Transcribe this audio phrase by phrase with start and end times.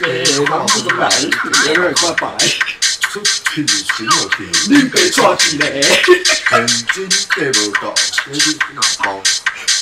[0.00, 1.08] 地方不怎来，
[1.64, 2.26] 别人我白。
[3.10, 4.36] 出去行有天，
[4.68, 4.94] 恁爸
[5.36, 5.62] 带一个，
[6.50, 7.94] 现金地无够，
[8.30, 9.22] 你去哪包？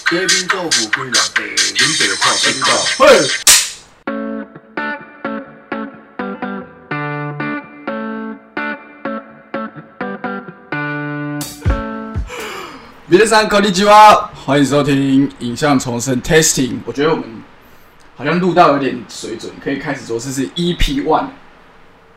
[0.09, 1.43] 街边豆腐几两地，
[1.75, 2.67] 恁爸看真到。
[2.99, 3.03] 嘿，
[13.11, 16.81] 皆さんこんにちは，欢迎收听影像重生 Testing。
[16.85, 17.25] 我觉得我们
[18.20, 21.28] 好像录到有点水准，可以开始说这是 EP One，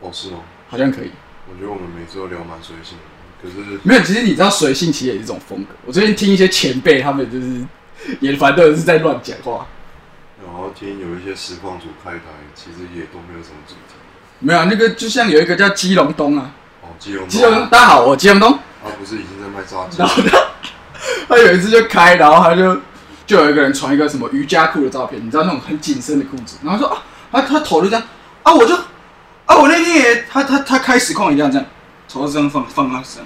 [0.01, 0.39] 哦，是吗？
[0.67, 1.11] 好像可以。
[1.47, 5.69] 我觉得我们每次都聊蛮随性的，可是没有，其实你知道随性其实也是一种风格。
[5.85, 7.65] 我最近听一些前辈，他们就是
[8.19, 9.65] 也反正都是在乱讲话。
[10.45, 12.19] 然后听有一些实况组开台，
[12.53, 13.95] 其实也都没有什么主题。
[14.39, 16.51] 没有啊，那个就像有一个叫基隆东啊，
[16.81, 18.59] 哦，基隆，基隆东，大家好，我基隆东。
[18.83, 20.05] 他不是已经在卖炸鸡然？
[20.05, 20.47] 后他
[21.29, 22.77] 他有一次就开，然后他就
[23.25, 27.01] 就有一个人传一个什么瑜伽裤的照片，你知道那种很紧身的裤子，然后说啊，
[27.31, 28.05] 他他头就这样
[28.43, 28.75] 啊，我就
[29.45, 31.65] 啊，我那天也他他他开实况也这样这样，
[32.09, 33.25] 头这样放放他身上，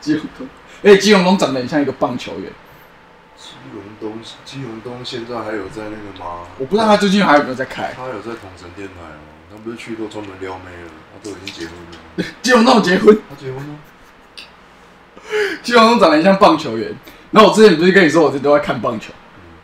[0.00, 0.48] 基隆东，
[0.82, 2.50] 而且基隆东长得很像一个棒球员，
[3.36, 6.46] 基隆东，基隆东现在还有在那个吗？
[6.58, 7.94] 我不知道他最近还有没有在开。
[7.96, 9.20] 他有在统神电台哦，
[9.50, 11.74] 他不是去都专门撩妹了，他都已经结婚
[12.16, 12.24] 了。
[12.42, 13.74] 基隆东结婚，他结婚了？
[15.62, 16.94] 基隆东长得很像棒球员。
[17.30, 19.12] 然后我之前不是跟你说，我这都在看棒球，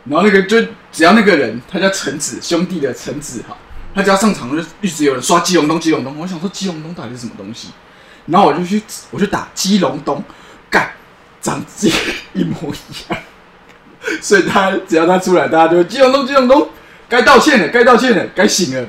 [0.05, 3.57] 然后那个就只要那个人，他叫陈子兄弟的陈子哈，
[3.93, 7.69] 他只要上场就一直有人刷基隆东基隆东，我想说基隆东到底是什么东西，
[8.27, 10.23] 然后我就去我就打基隆东，
[10.69, 10.91] 干
[11.41, 11.91] 长得
[12.33, 13.21] 一模一样，
[14.21, 16.69] 所以他只要他出来，大家就会基隆东基隆东，
[17.09, 18.87] 该道歉了该道歉了该醒了，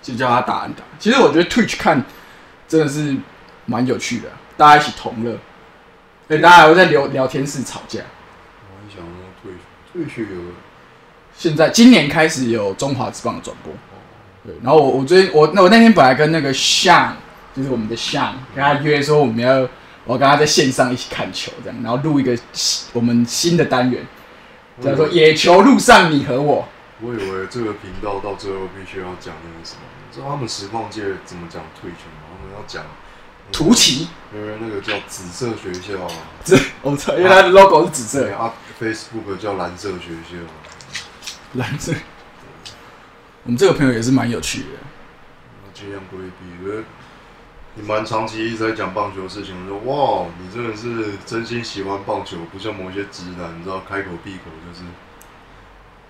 [0.00, 0.84] 就叫他打安打。
[1.00, 2.04] 其实我觉得 Twitch 看
[2.68, 3.16] 真的是
[3.66, 5.36] 蛮有趣的，大家一起同乐。
[6.26, 8.00] 对，大家还会在聊聊天室吵架。
[8.00, 9.52] 我还想说退
[9.92, 10.40] 退去有
[11.36, 13.72] 现在今年开始有中华职棒的转播，
[14.44, 17.16] 对，然后我我最近我那我那天本来跟那个向，
[17.54, 19.68] 就是我们的向，跟他约说我们要
[20.04, 24.06] 我要跟他在线上一起看球这样，然后录一个新我们新的单元，
[24.80, 26.66] 叫做“野球路上你和我
[27.02, 32.30] 我以为这个频道到最后必须要讲那个什么，你知道他们实况界怎么讲退群吗？
[32.38, 32.84] 他们要讲”，
[33.52, 36.10] 图奇，因为那个叫紫色学校啊，
[36.44, 40.36] 这我操，因为它的 logo 是紫色的，啊，Facebook 叫蓝色学校，
[41.52, 41.92] 蓝色。
[43.44, 44.66] 我们这个朋友也是蛮有趣的，
[45.64, 46.64] 那尽量规避。
[46.64, 46.82] 因为
[47.74, 54.84] 你蛮长期一直在讲棒球的事情，我说哇，你真的是真心喜欢棒球，不像某些直男，你知道开口闭口就是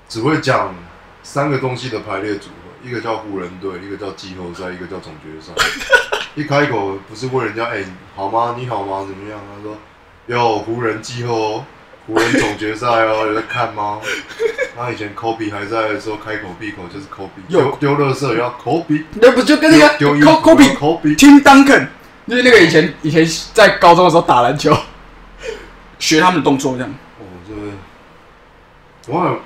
[0.09, 0.75] 只会讲
[1.23, 5.53] 三个东西的排列组合，一个叫湖人队，一个叫季后赛，一个叫总决赛。
[6.35, 7.85] 一开口不是问人家哎、
[8.17, 8.57] 好吗？
[8.59, 9.07] 你好吗？
[9.09, 9.41] 怎么样？
[9.55, 9.77] 他说
[10.27, 11.65] 有湖人季后，
[12.07, 14.01] 湖人总决赛哦， 有在看吗？
[14.77, 21.87] 他以前 Kobe 还在的时候，开口闭口就是 Kobe，有丢丢垃圾也要 Kobe，那不就跟那个丢丢衣服 Kobe Kobe，Tim Duncan，
[22.27, 24.77] 就是那个以前以前在高中的时候打篮球，
[26.01, 26.91] 学他们的动作这样。
[27.21, 27.61] 哦，这个
[29.07, 29.37] 我好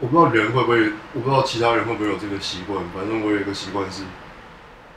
[0.00, 4.02] 我不知道人会不会，我不知道其他人会不会有这个习惯，反正我有一个习惯是，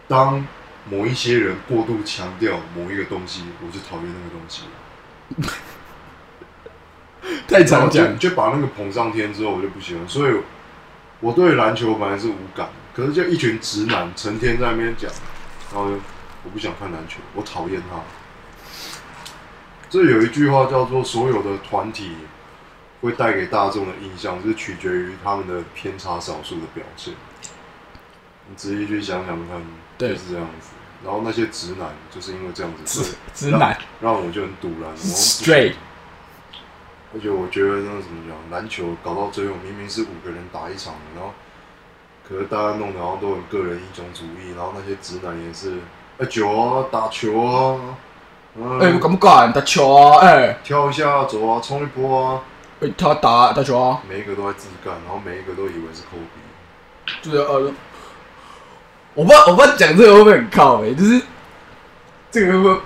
[0.09, 0.45] 当
[0.89, 4.63] 某一些人过度强调某一个东西，我就讨厌那个东西。
[7.47, 10.07] 太常就讲，就把那个捧上天之后，我就不喜欢。
[10.07, 10.35] 所以
[11.19, 15.11] 我对篮球本来是无感，可是就一群直男成天在那边讲，
[15.73, 15.95] 然后就
[16.43, 17.99] 我不想看篮球，我讨厌他。
[19.89, 22.11] 这有一句话叫做：所有的团体
[23.01, 27.13] 会带给大众的印象，是取决于他们的偏差少数的表现。
[28.49, 29.61] 你仔细去想想看，
[29.97, 30.69] 就是这样子。
[31.03, 34.89] 然后那些直男就是因为这样子，直直男让我就很堵然。
[34.91, 35.73] 我 straight，
[37.13, 41.33] 而且我觉得那怎么讲，篮球搞到最后明明是五个人打一场的，然后
[42.27, 45.77] 可是大家弄得好像都很个人英雄主义，然后那些直男也是，
[46.17, 47.79] 哎、球啊，打球啊，
[48.55, 50.19] 嗯，哎，我敢不敢打球啊？
[50.25, 52.41] 哎，跳一下，走啊，冲一波啊，
[52.81, 56.41] 哎他打打球啊，每一个都在自干，然后每一个都以为是科比。
[57.21, 57.71] 就是呃，
[59.17, 61.19] 我不知道我不知道讲这个会不会很靠哎，就是
[62.29, 62.79] 这个会不会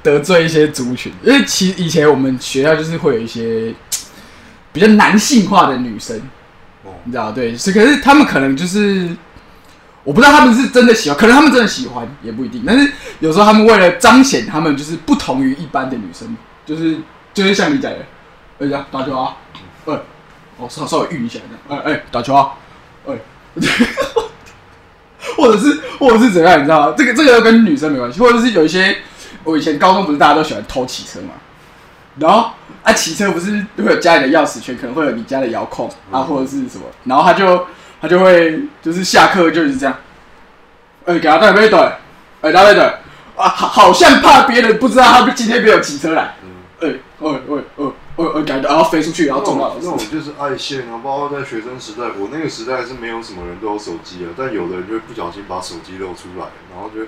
[0.00, 1.12] 得罪一些族群？
[1.24, 3.74] 因为其实以前我们学校就是会有一些
[4.72, 6.16] 比较男性化的女生，
[6.84, 9.08] 哦，你知道对，是可是他们可能就是
[10.04, 12.62] 我不知道他们是真的喜欢，可能他们真的喜欢也不一定。
[12.64, 16.96] 但是有时候他们为了彰显他们就是不同于一般的女生，就是
[17.34, 17.98] 就是像你讲的，
[18.60, 19.36] 哎呀打球啊，
[19.86, 19.94] 哎，
[20.58, 22.52] 哦稍稍微运一下这样，哎哎打球啊，
[23.06, 23.14] 哎，
[25.36, 26.94] 或者是或者是怎样，你知道吗？
[26.96, 28.96] 这个这个跟女生没关系，或者是有一些
[29.44, 31.30] 我以前高中不是大家都喜欢偷骑车嘛，
[32.18, 32.50] 然后
[32.82, 37.66] 啊骑车不是会有家里的钥匙圈，可能会有你家的遥控啊或者是什么，然后他就
[38.00, 39.96] 他就会就是下课就是这样，
[41.06, 41.78] 哎、给他带杯水，
[42.40, 42.82] 哎、带杯水，
[43.36, 46.48] 啊，好好像怕别人不知道他今天没有骑车来，嗯，
[46.80, 47.86] 哎、喂喂喂
[48.16, 49.96] 喂喂，改的，然后飞出去，然后撞到老那种。
[49.96, 57.06] 就是爱线啊，包括在学生时代，我那个时代是没有什么人都有手机的，但有的人就会不小心把手机露出来，然后就会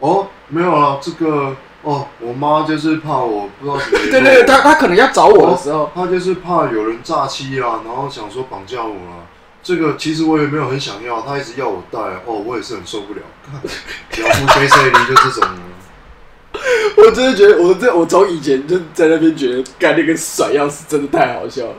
[0.00, 9.24] 哦没有了，这个哦，我妈就是怕我不知道怎么对对对，她她可能要找我的时候，她就是怕有人诈欺啊，然后想说绑架我啊。
[9.62, 13.20] 这个其实我也没有很想要，她一直要我带，哦，我也是很受不了。
[13.42, 15.56] 看，了不 J C 零就这种啊，
[16.96, 21.76] 我真的觉得，我这我从以前就在那边觉得，干那个甩钥匙真的太好笑了，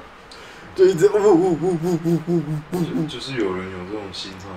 [0.75, 3.05] 就一直呜呜呜呜呜呜呜呜呜。
[3.07, 4.47] 就是有人有这种心态。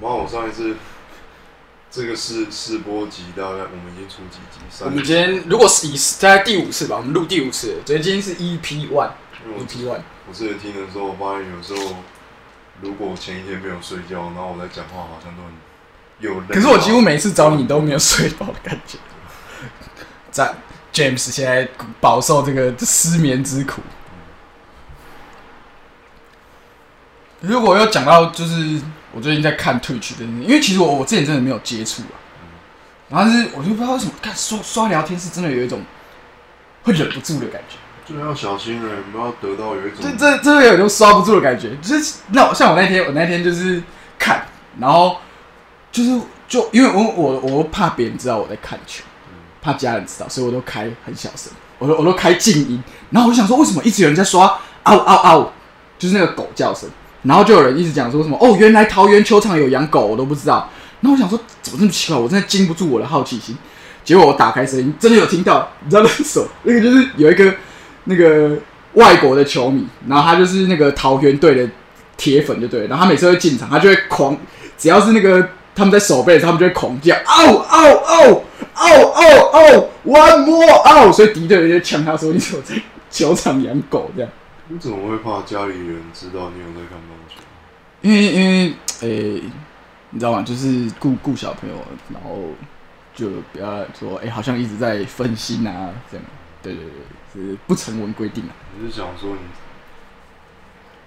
[0.00, 0.74] 然后我上一次
[1.90, 4.84] 这个试试播集，大概我们已经出几集？
[4.84, 5.04] 我们。
[5.04, 8.90] 今天如果是以在第五次吧，我们录第五次了，所以今天是 EP one，EP
[9.44, 10.00] 因为我 one。
[10.28, 11.96] 我之前听的时候，我发现有时候
[12.80, 15.52] 如果我前一天没有睡觉，然后我在讲话，好像都很
[16.48, 18.98] 可是我几乎每次找你都没有睡饱的感觉。
[20.30, 20.54] 在
[20.92, 21.68] James 现在
[22.00, 23.82] 饱受这个失眠之苦。
[27.40, 28.80] 如果要讲到就是
[29.12, 32.14] 我最近在看 Twitch 的，因为其实我我之前真的没有接触啊，
[33.10, 35.82] 然后是我就不知道为什么看刷刷聊天是真的有一种
[36.84, 37.76] 会忍不住的感觉。
[38.04, 43.82] 就要小心了，不要得到有一种这这这有一种刷不住的感觉，就是那我像我那天我那天就是
[44.18, 44.46] 看，
[44.78, 45.18] 然后
[45.92, 46.18] 就是
[46.48, 49.04] 就因为我我我怕别人知道我在看球，
[49.60, 55.52] 怕家人知道，所以我都开很小声，我都我都开静音，然后我想说为什么一直有人在刷嗷嗷嗷，
[55.98, 56.88] 就是那个狗叫声，
[57.22, 60.68] 然后就有人一直讲说什么哦原来桃园球场有养狗，我都不知道，
[61.00, 63.56] 然后我想说怎么这么奇怪，我真的禁不住我的好奇心，
[64.02, 66.46] 结果我打开声音，真的有听到，你知道那是什么？
[66.62, 67.54] 那个就是有一个
[68.04, 68.56] 那个
[68.94, 71.68] 外国的球迷，然后他就是那个桃园队的
[72.16, 74.36] 铁粉，就对，然后他每次会进场，他就会狂，
[74.76, 78.42] 只要是那个他们在守备的时候，他们就会狂叫，哦哦哦
[78.74, 82.74] 哦哦哦，one more 嗷，所以敌对的就呛他说你怎么在
[83.10, 84.30] 球场养狗这样？
[84.68, 87.36] 你怎么会怕家里人知道你有在看棒球？
[88.00, 89.42] 因为因为诶、
[90.10, 90.42] 你知道吗？
[90.42, 91.74] 就是顾顾小朋友，
[92.12, 92.38] 然后
[93.14, 96.26] 就不要说诶、好像一直在分心啊，这样。
[96.62, 98.50] 对对对，是不成文规定啊。
[98.78, 99.61] 你是想说你，我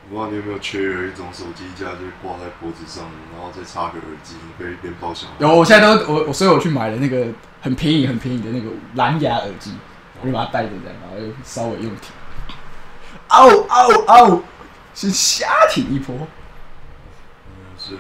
[0.07, 5.33] 不知道你有没有缺有一种手机架，就是挂在脖子上，然后再插个耳机，你可以边抱小孩。
[5.39, 7.27] 有，我现在都我我所以我去买了那个
[7.61, 9.73] 很便宜很便宜的那个蓝牙耳机，
[10.21, 12.13] 我就把它戴着这样，然后又稍微用挺。
[13.29, 14.41] 嗷嗷嗷，
[14.93, 16.15] 先瞎挺一波。
[17.47, 17.95] 嗯，是，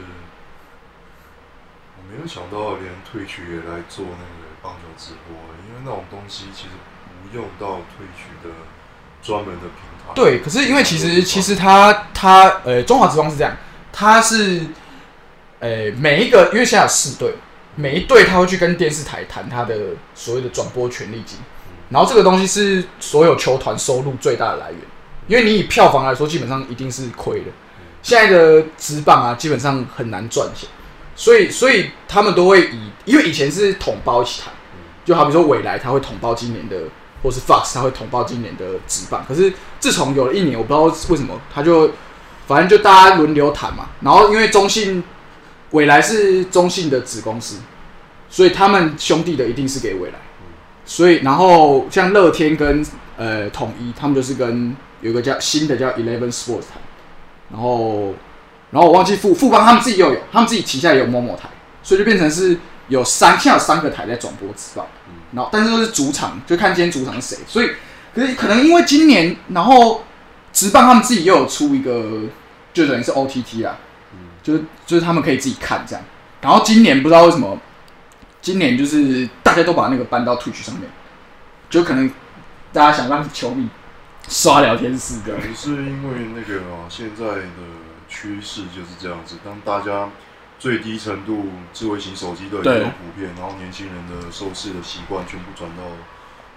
[1.97, 5.35] 我没有想到连退曲也来做那个棒球直播，
[5.67, 6.75] 因为那种东西其实
[7.23, 8.51] 不用到退曲的
[9.23, 9.94] 专门的平台。
[10.13, 13.55] 对，可是因为其实其实他他呃中华职棒是这样，
[13.91, 14.61] 他是
[15.59, 17.33] 呃每一个因为现在有四队，
[17.75, 19.75] 每一队他会去跟电视台谈他的
[20.13, 21.39] 所谓的转播权利金，
[21.89, 24.79] 然后这个东西是所有球团收入最大的来源，
[25.27, 27.47] 因为你以票房来说，基本上一定是亏的。
[28.01, 30.69] 现在的职棒啊，基本上很难赚钱，
[31.15, 34.53] 所以所以他们都会以，因为以前是统包一起谈，
[35.03, 36.77] 就好比说未来他会统包今年的，
[37.25, 41.89] 或是 Fox 他会统报今年的职棒，可是自从有了一年，我不知道为什么，他就
[42.45, 45.03] 反正就大家轮流谈嘛，然后因为中信
[45.71, 47.57] 未来是中信的子公司，
[48.29, 50.19] 所以他们兄弟的一定是给未来，
[50.85, 52.85] 所以然后像乐天跟
[53.17, 56.79] 呃统一，他们就是跟有个叫新的叫 Eleven Sports 谈，
[57.51, 58.13] 然后
[58.69, 61.49] 然后我忘记富富邦他们自己又有，他们自己旗下也有某某台，
[61.81, 64.85] 所以就变成是有三现在有三个台在转播职棒，
[65.35, 67.69] 然后但是都是主场，就看今天主场是谁，所以
[68.13, 70.03] 可是可能因为今年然后
[70.53, 72.21] 直棒他们自己又有出一个，
[72.73, 73.77] 就等于是 OTT 啦，
[74.41, 76.03] 就是就是他们可以自己看这样，
[76.41, 77.59] 然后今年不知道为什么，
[78.41, 80.89] 今年就是大家都把那个搬到 Twitch 上面，
[81.69, 82.09] 就可能
[82.71, 83.67] 大家想让球迷
[84.29, 87.41] 刷聊天室的是因为那个啊，现在的
[88.07, 90.09] 趋势就是这样子，当大家
[90.65, 91.45] 最低程度
[91.75, 95.83] 智慧型手机都已经普遍，然后年轻人的收视的习惯全部转到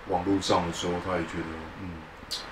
[0.09, 1.45] 网络上的时候，他也觉得
[1.83, 1.91] 嗯，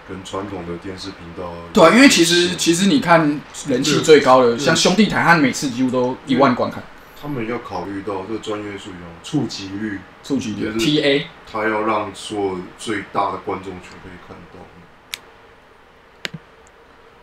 [0.07, 6.83] 跟传统的电视频道对啊，因为其实其实你看人气最高的，像兄弟台，他每次几乎都一万观看，
[7.19, 11.25] 他们要考虑到这个专业术语哦，触及率，触及率 TA。
[11.51, 14.61] 他要让所有最大的观众群可以看到。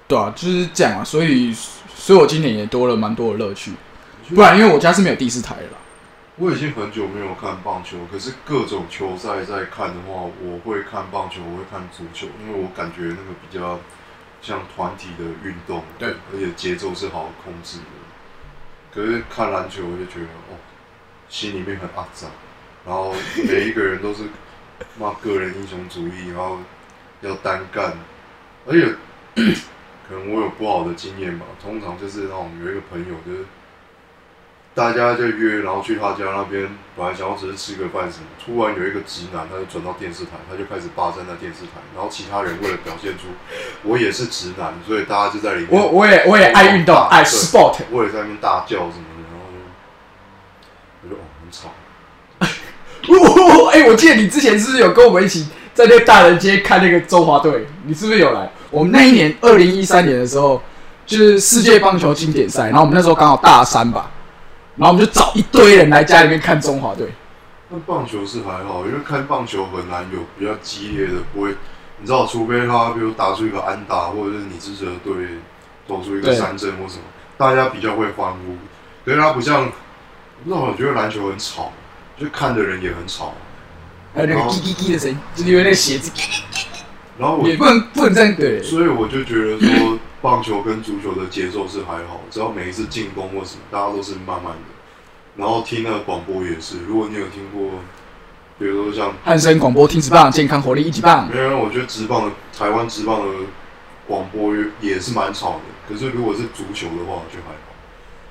[0.08, 1.54] 对啊，就是这样啊，所以
[1.96, 3.74] 所以我今年也多了蛮多的乐趣，
[4.34, 5.78] 不然因为我家是没有第四台的啦。
[6.36, 13.80] 我已经很久没有看棒球，可是各种球赛在看的话，我会看棒球，我会看足球，因为我感觉那个比较
[14.42, 17.84] 像团体的运动，对，而且节奏是好控制的。
[18.92, 20.58] 可是看篮球我就觉得，哦，
[21.30, 22.32] 心里面很肮脏，
[22.86, 23.14] 然后
[23.48, 24.24] 每一个人都是
[24.98, 26.58] 骂个人英雄主义，然后
[27.22, 27.94] 要单干，
[28.66, 28.88] 而且
[30.10, 31.46] 可能我有不好的经验吧。
[31.62, 33.46] 通常就是那种有一个朋友，就是
[34.76, 43.28] 大家就约，然后去他家那边，本来想要只是吃个饭什么，突然有一个直男，他就转到电视台，他就开始霸占那电视台，然后其他人为了表现出
[43.84, 49.46] 我也是直男，所以大家就在里面，我我也我也爱运动，爱 sport，我也在那边大叫什么的，然后
[51.04, 51.70] 就我就哦很吵。
[53.10, 57.68] 哦，哎、我记得你之前是不是有跟我们一起在那个大人街看那个中华队？
[57.86, 58.50] 你是不是有来？
[58.72, 60.60] 我们那一年二零一三年的时候，
[61.06, 64.10] 就是世界棒球经典赛，然后我们那时候刚好大三吧，
[64.76, 67.08] 然后我们就找一堆人来家里面看中华队。
[67.70, 71.56] 那棒球是还好，因为看棒球很难有比较激烈的，不会，
[72.00, 75.14] 你知道，除非他比如打出一个安打，或者是你支持的队
[75.88, 77.04] 投出一个对三振或什么，
[77.38, 78.58] 大家比较会欢呼。
[79.06, 79.66] 可是他不像，
[80.44, 81.72] 不知道，我觉得篮球很吵，
[82.18, 83.34] 就看的人也很吵。
[84.14, 86.12] 还有那个哦叽叽叽的声音，就是因为那个鞋子，
[87.18, 88.62] 然后我也不能不能这样对。
[88.62, 94.74] 所以我就觉得说，棒球跟足球的节奏是还好，只要每一次进攻或什么，大家都是慢慢的。
[95.36, 97.80] 然后听那个广播也是，如果你有听过，
[98.58, 101.30] 比如说像汉声广播听直棒，健康活力一级棒。
[101.30, 103.34] 没有，我觉得直棒的台湾直棒的
[104.08, 105.60] 广播也是蛮吵的。
[105.90, 107.76] 可是如果是足球的话，就还好，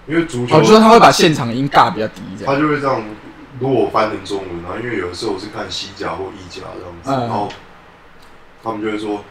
[0.07, 2.57] 因为足球哦，就说他会把现场音尬比较低，这他。
[2.57, 3.05] 就会这样。
[3.61, 7.49] 如果我翻成中文然后，因为有的时候我是看西甲或意甲这样子，嗯然后
[8.65, 9.23] 他们就会说：“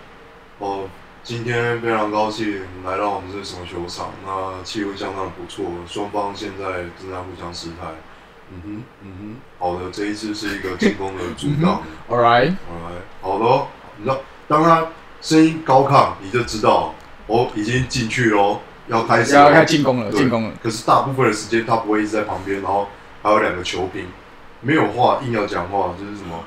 [0.59, 0.83] 哦，
[1.23, 6.65] 今天非常高兴来到我们这什么球场，那气氛相当不错，双方现在
[6.99, 7.93] 正在互相试探。”
[8.53, 11.81] 嗯哼，嗯哼，好的，这一次是一个进攻的主导。
[12.09, 13.67] All right, all right，好的、哦。
[13.95, 14.87] 你知道，当他
[15.21, 16.93] 声音高亢，你就知道
[17.27, 20.51] 哦，已经进去喽，要开始咯，要开始进攻了，进攻了。
[20.61, 22.89] 可是大部分的时间他不会一直在旁边，然后
[23.21, 24.07] 还有两个球评，
[24.59, 26.43] 没有话硬要讲话，就是什么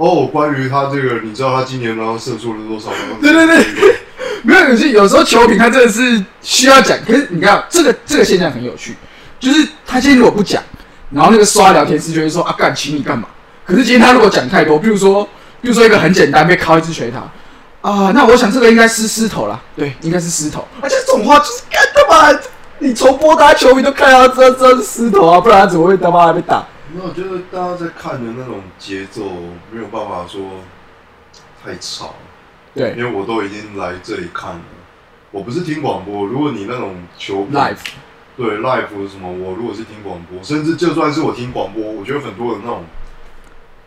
[0.00, 3.18] 哦，关于他这个，你知道他今年然后射出了多少吗？
[3.20, 3.96] 对对对，
[4.42, 8.96] 没有，有些有时候球评他真的是需要讲，可是你看这个这个现象很有趣，
[9.38, 10.62] 就是他今天如果不讲，
[11.10, 13.28] 然后那个刷聊天室就会说啊干请你干嘛？
[13.66, 15.22] 可是今天他如果讲太多，比如说
[15.60, 17.18] 比如说一个很简单被敲一只锤塔
[17.82, 22.38] 啊，那我想这个应该是狮头啦，对，应该是狮头，而且这种话就是干他妈，
[22.78, 26.66] 你从播他球迷都看到知道这是狮头啊，不然他怎么会他妈还被打？
[26.92, 29.24] 没有，我觉得大家在看的那种节奏
[29.70, 30.60] 没有办法说
[31.62, 32.14] 太吵，
[32.74, 32.94] 对。
[32.96, 34.60] 因为我都已经来这里看了，
[35.30, 36.26] 我不是听广播。
[36.26, 37.78] 如果你那种球评，live，
[38.36, 42.84] 对 live 什么，我如果是听广播，甚至就算是我听广播，我觉得很多的那种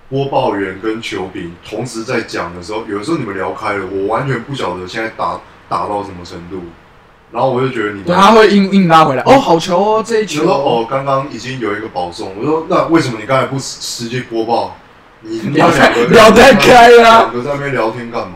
[0.09, 6.61] 播报员跟球评同时在讲的时候，有的时候你们聊开了，我完全不晓得现在打打到什么程度，
[7.33, 14.77] 然后我就觉得你对，他会硬硬拉回来，哦，好球哦，这一球我说哦，刚刚已经有一个保送，我说那为什么你刚才不实际播报？
[15.21, 18.35] 你聊太两个聊太开啊两个在那边聊天干嘛？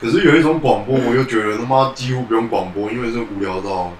[0.00, 3.92] 可是有一种广播，我又觉得他妈几乎不用广播，因为是无聊到。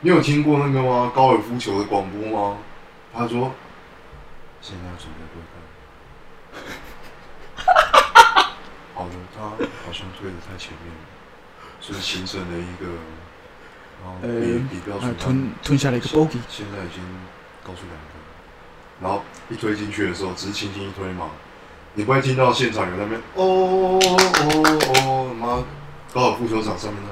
[0.00, 1.12] 你有听过那个吗？
[1.14, 2.56] 高尔夫球的广播吗？
[3.14, 3.52] 他说
[4.60, 5.54] 现在准备对看。
[8.94, 11.00] 好的，他好像推的太前面了，
[11.90, 12.86] 所以形成了一个，
[14.02, 16.38] 然后呃比比标呃准吞吞下了一个 bogey。
[16.48, 17.02] 现在已经
[17.64, 18.14] 高出两分，
[19.02, 21.30] 然后一推进去的时候，只是轻轻一推嘛，
[21.94, 25.64] 你不会听到现场有那边哦哦哦，妈，
[26.14, 27.10] 高尔夫球场上面那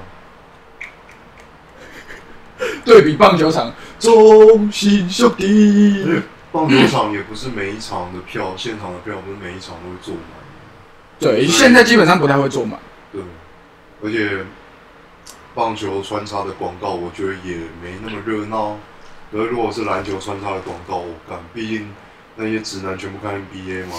[2.84, 6.22] 对比棒球场，中心兄弟。
[6.50, 10.22] 棒球场也不是每一场的票，现场的票不是每一场都会坐满，
[11.18, 12.80] 对，现在基本上不太会做满。
[13.12, 13.20] 对，
[14.02, 14.44] 而且
[15.58, 18.76] 棒球穿插的广告，我觉得也没那么热闹。
[19.32, 21.92] 可是如果是篮球穿插的广告，我干，毕竟
[22.36, 23.96] 那些直男全部看 NBA 嘛，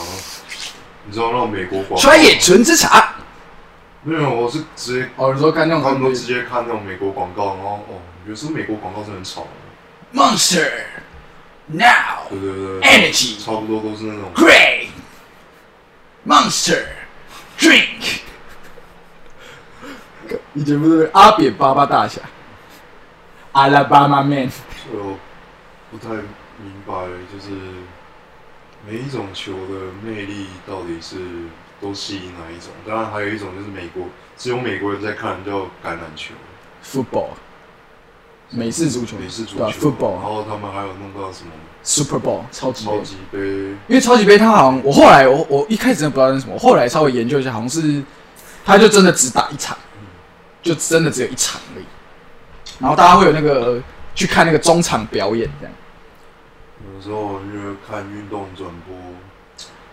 [1.06, 3.14] 你知道那种美国广告，川野纯之茶。
[4.04, 9.46] 没有，我是直接哦，你说看那种他们都直接看那种美国广告，然后哦，有时候美国广告真的很吵
[10.14, 10.72] ，Monster
[11.68, 14.88] Now 对对对，Energy 差不多都是那种 Great
[16.26, 16.86] Monster
[17.60, 18.22] Drink。
[20.54, 22.22] 以前不是阿扁巴巴大侠
[23.54, 24.50] ，Alabama Man。
[24.50, 25.18] 所以我
[25.92, 26.94] 不太明白，
[27.32, 27.50] 就是
[28.88, 31.18] 每一种球的魅力到底是
[31.82, 32.72] 都吸引哪一种？
[32.88, 34.04] 当然还有一种就是美国
[34.38, 36.34] 只有美国人在看，叫橄榄球
[36.84, 37.30] ，Football，
[38.50, 41.52] 美式足球，美式足球，然，Football、然后他们还有弄到什么
[41.84, 43.40] Super Bowl 超级杯超级杯，
[43.88, 48.04] 因为超级杯它好像我后来我我一开始真的不知道那是什么，我后来稍微研究一下，好像是
[48.66, 49.78] 他就真的只打一场，
[50.62, 51.86] 就真的只有一场而已。
[52.80, 53.82] 然后大家会有那个
[54.16, 55.74] 去看那个中场表演这样。
[56.96, 58.96] 有时候因为看运动转播，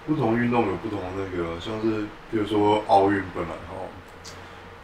[0.07, 3.75] 不同运动有不同的那个，像是比如说奥运本来哈，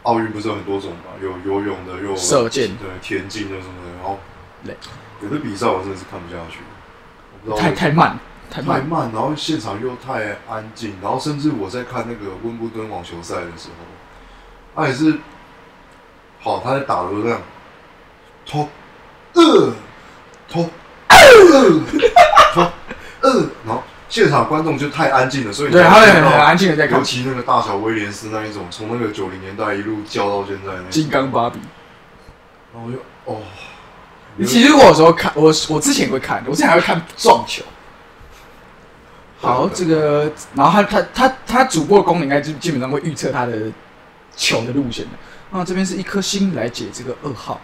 [0.03, 4.19] 奥运不是有很多种嘛，有游泳的，有射箭对，田径的什么的，然后
[4.65, 4.75] 对
[5.21, 6.59] 有的比赛我真的是看不下去，
[7.45, 8.17] 我不知道太太慢，
[8.51, 8.85] 太太慢。
[8.85, 13.85] 慢，然后现场又太安静，然后甚至我在看那个温布顿网球赛的时候，
[14.75, 15.19] 他也是，
[16.43, 17.41] 好，他在打的时候这样，
[18.45, 18.67] 投，
[19.31, 19.73] 呃，
[20.49, 20.69] 投，
[21.07, 21.81] 呃，
[22.53, 22.61] 投，
[23.21, 31.59] 呃，然后现场观众就太安静了，所以你对，才他会很很安静的在看尤其那个大小威廉斯那一种，从那个九零年代一路叫到现在那金刚芭比。
[32.73, 33.41] 然后我就哦，
[34.45, 37.63] 其实我有时候看，我我之前也会看，我之前还会看撞球。
[39.39, 43.71] 好，这个，然后他他他他主播的功能应该就基本上会预测他的
[44.35, 45.11] 球的路线的。
[45.53, 47.61] 啊，这边是一颗星来解这个二号，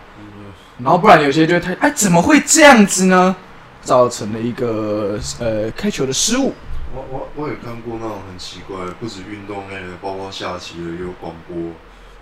[0.77, 3.35] 然后不然有些就会太，哎，怎么会这样子呢？
[3.81, 6.53] 造成了一个呃开球的失误。
[6.93, 11.57] 我我我也看过那种很奇怪的，不止运动类的，包括下棋的，也有广播，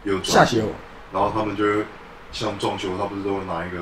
[0.03, 0.65] 也有下棋有。
[1.11, 1.85] 然后他们就会
[2.31, 3.77] 像撞球，他不是都会拿一个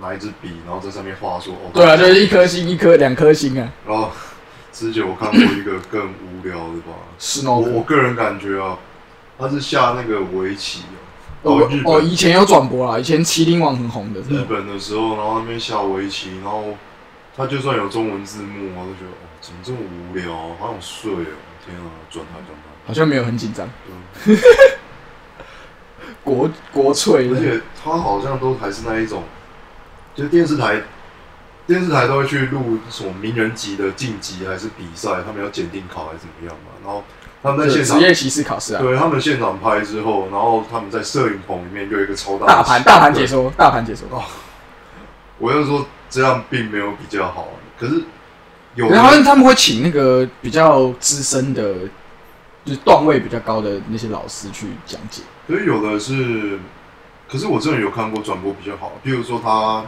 [0.00, 3.68] 拿一支笔，然后在上面画说哦，对啊，就是一颗星、一颗、两颗星啊。
[3.86, 4.10] 然后
[4.72, 8.78] 之前我看过一个更无聊的吧，是我我个人感觉啊，
[9.38, 10.96] 他是下那个围棋哦，
[11.42, 16.74] 哦哦，以前有转播啦，以前麒麟王很红的时日，本的时候，然后那边下围棋，然后
[17.36, 22.68] 他就算有中文字幕，我都觉得哦，怎么这么无聊，好想睡哦，天啊，转台转台。
[22.86, 23.68] 好像没有很紧张。
[24.24, 24.36] 对
[26.24, 29.22] 国国粹而且他好像都还是那一种，
[30.14, 30.82] 就是电视台，
[31.66, 36.72] 电视台都会去录什么名人级的晋级还是比赛，他们要检定考还是怎么样嘛。
[36.82, 37.04] 然后
[37.42, 44.06] 他们在现场职，业骑士考试啊，对他们现场拍之后，然后他们在摄影棚里面就有一个超大大盘大盘解说，大盘解说。
[44.10, 44.22] 哦
[45.40, 47.46] 我就说这样并没有比较好，
[47.78, 48.02] 可是
[48.74, 51.74] 有然后他们会请那个比较资深的，
[52.64, 55.22] 就是段位比较高的那些老师去讲解。
[55.46, 56.58] 所以有的是，
[57.30, 59.84] 可是我真的有看过转播比较好，比如说他，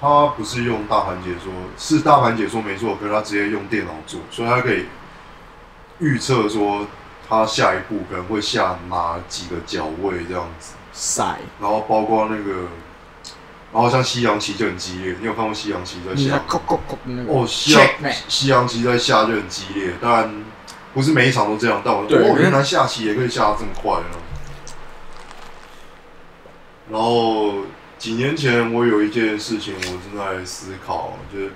[0.00, 4.86] 他不是用大盘解说，是大盘解说没错，可是他直接用电脑做，所以他可以
[5.98, 6.86] 预测说
[7.28, 12.68] 他下一步可能会下哪几个角位这样子，赛，然后包括那个，
[13.72, 16.16] 然后像西洋棋就很激烈，你有看过西洋棋在下吗？
[16.16, 20.42] 你在扣扣扣那个哦，西洋西洋棋在下就很激烈，当然
[20.94, 24.16] 不是每一场都这样，但我原来下棋也可以下得这么快啊。
[26.90, 27.64] 然后
[27.98, 31.52] 几年前，我有一件事情，我正在思考，就是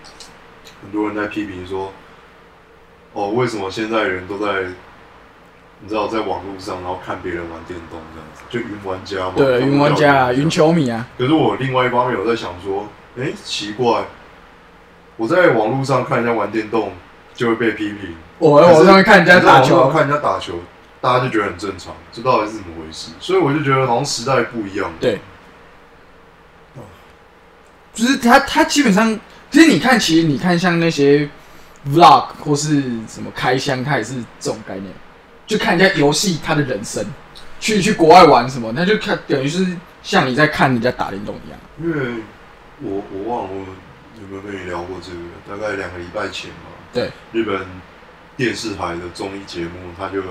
[0.83, 1.90] 很多人在批评说，
[3.12, 4.62] 哦，为什么现在人都在，
[5.81, 14.05] 你知道，在网络上，然后看别人玩电动这样子，就云玩家嘛，对云玩家啊，云球迷啊，可是我另外一方面我在想说，哎、奇怪，
[15.16, 16.92] 我在网络上看人家玩电动
[17.35, 20.61] 就会被批评，我在网上看人家打球，看人家打球，
[21.01, 23.12] 大家就觉得很正常，这到底是怎么回事？
[23.20, 24.90] 所以我就觉得好像时代不一样。
[25.01, 25.20] 对。
[27.94, 29.20] 就是他他基本上，
[29.51, 31.29] 其实你看，其实你看像那些
[31.88, 34.92] vlog 或是什么开箱，它也是这种概念，
[35.47, 37.05] 就看人家游戏他的人生，
[37.59, 39.66] 去去国外玩什么，那就看等于是
[40.03, 41.59] 像你在看人家打电动一样。
[41.81, 42.23] 因为
[42.81, 43.59] 我我忘了我
[44.21, 45.18] 有没有跟你聊过这个，
[45.49, 47.66] 大概两个礼拜前嘛，对，日本
[48.37, 50.23] 电视台的综艺节目，他就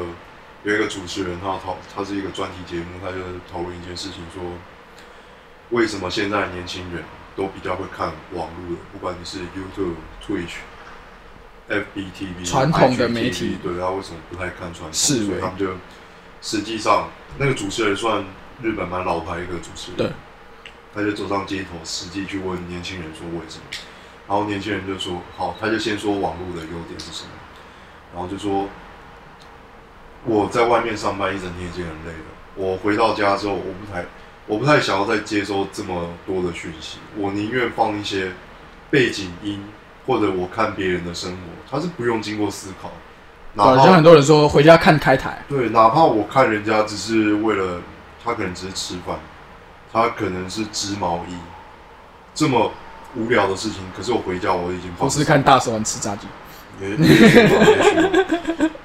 [0.64, 3.18] 有一个主持人，他讨他是一个专题节目，他就
[3.52, 4.44] 讨论一件事情说，
[5.72, 7.04] 为什么现在年轻人
[7.36, 10.56] 都比较会看网络的，不管你是 YouTube、Twitch、
[11.70, 14.94] FBTV 传统的媒体对，他为什么不太看传统？
[14.94, 15.68] 所以他们就
[16.42, 18.26] 实际上那个主持人算
[18.62, 20.12] 日本蛮老牌一个主持人，对，
[20.94, 23.64] 他就走上街头，实际去问年轻人说为什么，
[24.28, 27.30] 然后年轻人就说好，他就先说网络的优点是什么，
[28.14, 28.68] 然后就说
[30.26, 34.06] 我在外面上班一整天已经很累了，我回到家之后，我不太
[34.48, 38.34] 我不太想要再接收这么多的讯息，我宁愿放一些
[38.90, 39.64] 背景音
[40.06, 41.38] 或者我看别人的生活，
[41.70, 42.92] 他是不用经过思考，
[43.54, 47.82] 哪对，怕像很多人说回家看开台，对，哪怕我看人家只是为了
[48.24, 49.18] 他可能只是吃饭，
[49.92, 51.36] 他可能是织毛衣，
[52.34, 52.72] 这么
[53.16, 56.28] 无聊的事情，可是我回家我已经不是看大手丸吃炸鸡。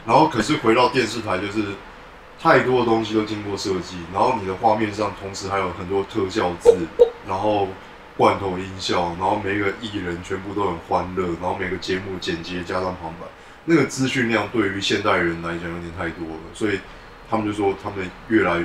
[0.05, 1.65] 然后可是回到电视台，就是
[2.43, 6.77] 太多的东西都经过设计，然后你的画面上同时还有很多特效字，
[7.27, 7.69] 然后
[8.17, 13.27] 罐头音效，然后每个艺人全部都很欢乐，然后每个节目剪接加上旁白，
[13.67, 16.81] 那个资讯量对于现代人来讲有点太多了，所以
[17.29, 18.65] 他们就说他们越来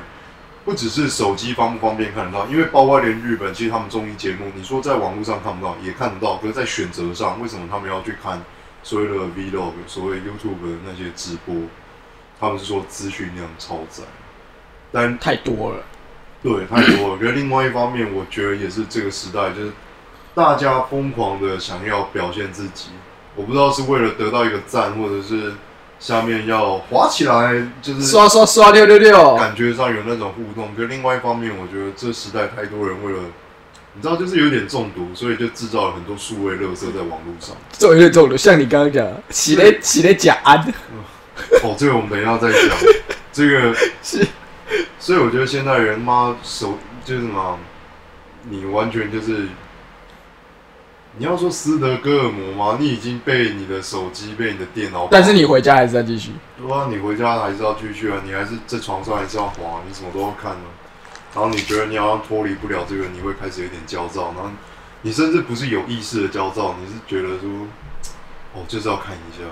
[0.63, 8.41] 不只是手机方不方便看得到，因为包括连日本，其实他们综艺节目，你说在网络上看不到，也看得到，可是，在选择上，为什么他们要去看
[8.83, 11.55] 所谓的 vlog，所谓 YouTube 的那些直播？
[12.39, 14.03] 他们是说资讯量超载，
[14.91, 15.83] 但太多了。
[16.43, 17.19] 对，太多了。
[17.19, 19.71] 觉得另外一方面，我觉得也是这个时代，就是
[20.33, 22.89] 大家疯狂的想要表现自己。
[23.35, 25.53] 我不知道是为了得到一个赞，或者是
[25.99, 30.73] 下面要滑起来，就是刷刷刷六六六，感觉上有那种互动。
[30.75, 33.19] 可另外一方面，我觉得这时代太多人为了，
[33.93, 37.55] 你知道，就是有点中毒，所以就制造了很多数位垃圾在网络上。
[37.81, 40.57] 有点中毒，像你刚刚讲，洗了洗了假安。
[41.63, 42.61] 哦，这个我们等一下再讲。
[43.31, 44.27] 这个是。
[44.99, 47.59] 所以我觉得现在人妈手就是什么，
[48.49, 49.47] 你完全就是，
[51.17, 52.77] 你要说斯德哥尔摩吗？
[52.79, 56.31] 你已经被你的手机、被你的电脑，但是你回家还是在继续。
[56.57, 60.65] 对啊，你回家还是要继续啊，你还是在床上还是要滑，你什么都要看呢。
[61.33, 64.33] 然后你觉得你好像脱离不了这个，你会开始有点焦躁。
[64.35, 64.49] 然后
[65.01, 67.49] 你甚至不是有意识的焦躁，你是觉得说，
[68.53, 69.43] 哦，就是要看一下，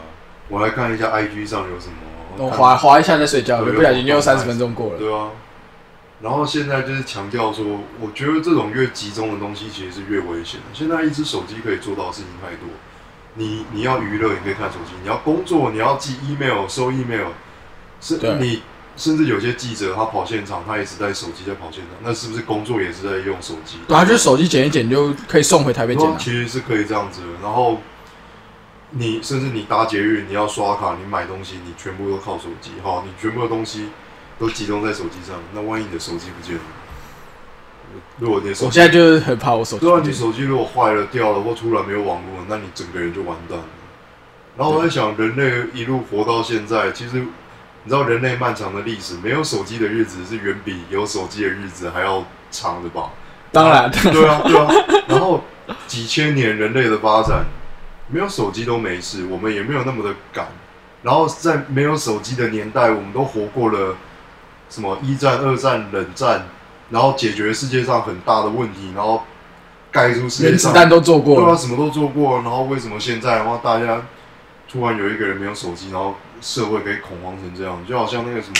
[0.48, 1.96] 我来看一下 IG 上有什么。
[2.38, 5.00] 我滑滑一下再睡觉，不小心又三十分钟过了。
[5.00, 5.30] 对啊，
[6.22, 7.66] 然后现在就是强调说，
[8.00, 10.68] 我觉得这种越集中的东西其实是越危险的。
[10.74, 12.70] 现在一只手机可以做到的事情太多，
[13.36, 17.28] 你你要娱乐，你可以看手机；你要工作，你要寄 email、收 email，
[18.00, 18.62] 是你
[18.96, 23.78] 甚至有些记者他跑现场，他也是在手机在跑现场，那是不是工作也是在用手机？
[23.88, 26.18] 对啊，就手机剪一剪就可以送回台北剪。
[26.18, 27.80] 其实是可以这样子的，然后。
[28.92, 32.72] 你甚至你搭捷运，你要刷卡，你买东西，你全部都靠手机。
[32.84, 33.90] 哈，你全部的东西
[34.40, 36.62] 都集中在手机上，那万一你的手机不见了，
[38.18, 39.86] 如果你手我现在就是很怕我手机。
[39.86, 43.66] 对啊，你手机如果坏了、掉了，或突然没有网络，那你整个人就完蛋了。
[44.58, 47.20] 然后我在想，人类一路活到现在，其实
[47.84, 53.12] 你知道，人类漫长的历史，没有手机的日子是远比有手机的日子还要长的吧？
[53.52, 54.68] 当然，对啊，对啊。
[55.08, 55.44] 然后
[55.86, 57.46] 几千年人类的发展。
[58.10, 60.48] 没有手机都没事，我们也没有那么的赶。
[61.04, 63.96] 然后在没有手机的年代，我们都活过了
[64.70, 66.48] 什么一战、二战、冷战，
[66.90, 69.24] 然后解决世界上很大的问题，然后
[69.92, 72.42] 盖出世界上子弹都做过了，对啊，什么都做过。
[72.42, 74.02] 然后为什么现在的话，大家
[74.70, 78.56] 突然有一个人没有手机，然后社会可以恐慌成这样，就好像那个什么。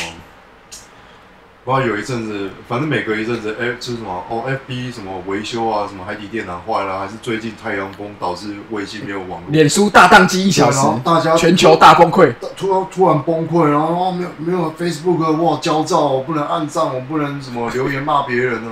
[1.70, 4.26] 然后有一阵子，反正每隔一阵子，哎，是什么？
[4.28, 9.52] 哦，FB 什么维修啊，什么海底电缆坏了，还是最近太阳风导致卫星没有网络？
[9.52, 18.72] 脸书大宕机一小时，大家全球大崩溃，突然突然崩溃，然后没有没有 Facebook，哇，焦躁，我不能按赞，我不能什么留言骂别人呢？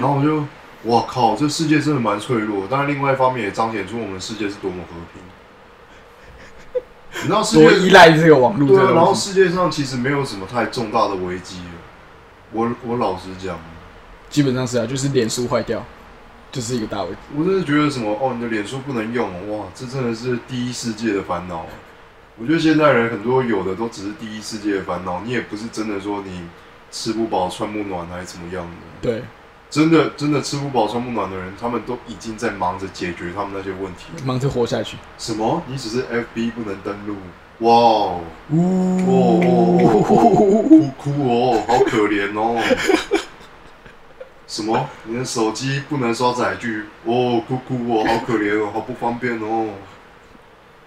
[0.00, 0.42] 然后我就，
[0.90, 2.64] 哇靠，这世界真的蛮脆弱。
[2.68, 5.22] 但是另外一方面也彰显出我们世界是多么和平。
[7.22, 11.60] 你知道世界依赖这个网络，对，然后世界上其实没有什么太重大的危机。
[12.52, 13.58] 我我老实讲，
[14.28, 15.84] 基本上是啊，就是脸书坏掉，
[16.50, 17.18] 就是一个大问题。
[17.36, 21.66] 我真的觉得什么哦，你的脸书不能用，哇，这真的是第一世界的烦恼。
[22.38, 26.42] 我觉得现代人很多有的都只是第一世界的烦恼，你也不是真的说你
[26.90, 28.70] 吃不饱穿不暖还是怎么样的。
[29.02, 29.22] 对，
[29.68, 34.96] 真的真的吃不饱穿不暖的人，他们都已经在忙着解决他们那些问题，忙着活下去。
[35.18, 35.62] 什么？
[35.66, 37.16] 你只是 FB 不能登录？
[37.60, 38.20] 哇哦！
[38.52, 42.58] 哦，哭哭哦，好可怜哦！
[44.46, 44.88] 什么？
[45.04, 46.86] 你的手机不能刷载具？
[47.04, 49.74] 哦，哭哭哦，好可怜哦，好不方便哦。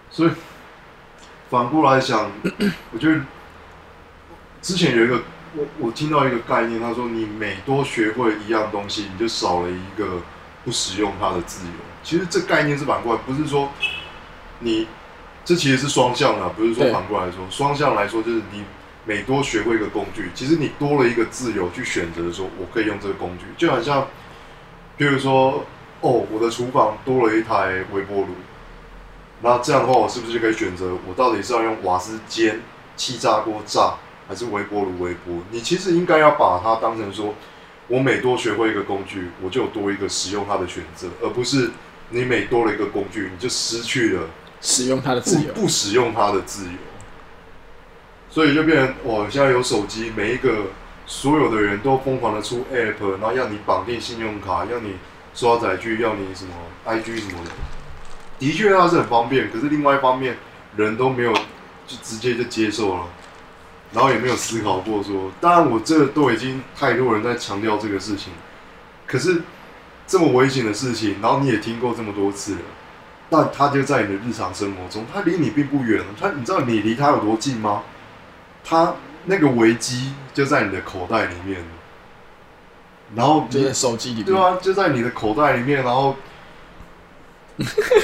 [0.10, 0.32] 所以
[1.52, 2.32] 反过来想，
[2.92, 3.22] 我觉得
[4.62, 5.22] 之前有一个
[5.56, 10.24] 我我听到一个概念，他说你每多学会一样东西，你就少了一个
[10.66, 11.74] 不使用它的自由。
[12.02, 13.70] 其实这概念是反过来，不是说
[14.58, 14.88] 你。
[15.46, 17.46] 这其实是双向的，不是说反过来说。
[17.50, 18.64] 双向来说，就是你
[19.06, 23.46] 每多学会一个工具，其实你多了一个自由去选择，说我可以用这个工具。
[23.58, 24.08] 就好像，
[24.96, 25.66] 比如说，
[26.00, 28.28] 哦，我的厨房多了一台微波炉，
[29.42, 32.62] 那这样的话，我是不是就可以选择，我到底是要用瓦斯煎、
[32.96, 33.96] 气炸锅炸，
[34.30, 35.44] 还是微波炉微波？
[35.52, 37.36] 你其实应该要把它当成说，
[37.90, 41.72] 我每多学会一个工具，我就有多一个使用它的选择，而不是
[42.12, 44.30] 你每多了一个工具，你就失去了。
[44.64, 46.72] 使用它的自由，不使用它的自由，
[48.30, 49.30] 所以就变成哇！
[49.30, 50.68] 现在有手机，每一个
[51.06, 54.96] 所有的人都疯狂的出 app，然后要你绑定信用卡，要你
[55.36, 56.52] 刷载具，要你什么
[56.88, 57.52] IG 什么的。
[58.40, 60.38] 的确它是很方便，可是另外一方面，
[60.78, 61.34] 人都没有
[61.86, 63.04] 就直接就接受了，
[63.92, 68.32] 然后也没有思考过说，当然我这都已经太多人在强调这个事情，
[69.06, 69.42] 可是
[70.08, 72.62] 这么危险的事情，然后你也听过这么多次了。
[73.34, 76.04] 那他就在你的日常生活中，他离你并不远。
[76.22, 77.82] 他，你知道你离他有多近吗？
[78.64, 78.94] 他
[79.26, 81.66] 那个危机就在你的口袋里面。
[83.16, 84.26] 然后你就在手机里面。
[84.26, 86.16] 对啊，就在你的口袋里面，然后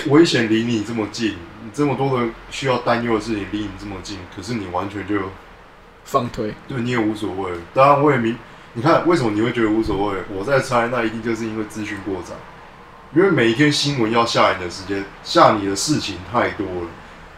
[0.07, 5.15] 危险离你这么近，你这么多的需要担忧的事情离你这么近，可是你完全就
[6.05, 7.51] 放推，对你也无所谓。
[7.73, 8.35] 当然，我也明，
[8.73, 10.17] 你看为什么你会觉得无所谓？
[10.33, 12.33] 我在猜，那一定就是因为资讯过载，
[13.15, 16.87] 因为每一天新闻要下你的时间，下你的事情太多了，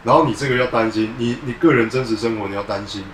[0.04, 3.04] 然后你这个要担心，你你个人真实生活你要担心，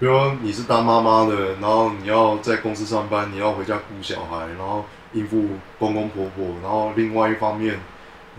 [0.00, 7.78] 比如你是当妈妈的，然后你要在公司上班，你要回家顾小孩，然后应付公公婆婆，然后另外一方面，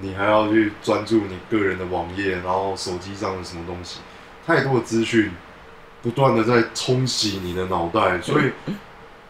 [0.02, 4.00] 你还要去专注你个人的网页，然后手机上的什么东西，
[4.48, 5.32] 太多的资讯
[6.02, 8.52] 不断的在冲洗你的脑袋，所以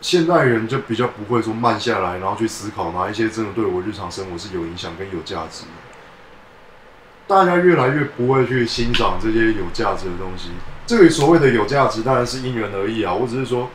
[0.04, 5.70] 现代人就比较不会说慢下来，然后去思考哪一些真的对我日常生活是有影响跟有价值的。
[7.26, 10.50] 大家越来越不会去欣赏这些有价值的东西。
[10.86, 13.14] 这个所谓的有价值，当然是因人而异啊。
[13.14, 13.70] 我只是说，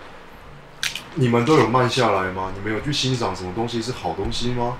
[1.15, 2.53] 你们都有慢下来吗？
[2.55, 4.77] 你们有去欣赏什么东西是好东西吗？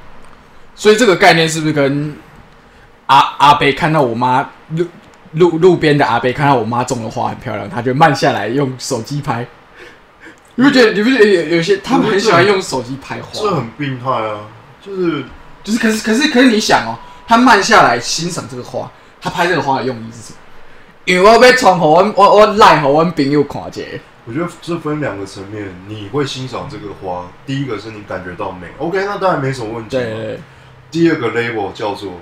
[0.75, 2.15] 所以这个概念是不是跟
[3.07, 4.87] 阿阿贝看到我妈路
[5.33, 9.47] 路路边的阿贝看到我妈种的花很漂亮，他就慢下来用手机拍？
[10.59, 10.93] 你不觉得？
[10.93, 13.31] 你不觉得有有些他们很喜欢用手机拍花？
[13.33, 14.41] 这很病态啊！
[14.85, 15.25] 就是
[15.63, 18.91] 就是，可是可是可是，你想哦，他慢下来欣赏这个花，
[19.21, 20.39] 他拍这个花的用意是什么？
[21.05, 23.81] 因为我要传给我我我赖给我朋友看者，
[24.25, 29.97] 我觉得这分两个层面，你会欣赏这个花，第一个是你感觉到美，OK，那当然没什么问题
[30.91, 32.15] 第二个 label 叫做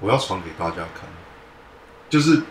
[0.00, 1.08] 我要传给大家看，
[2.10, 2.42] 就是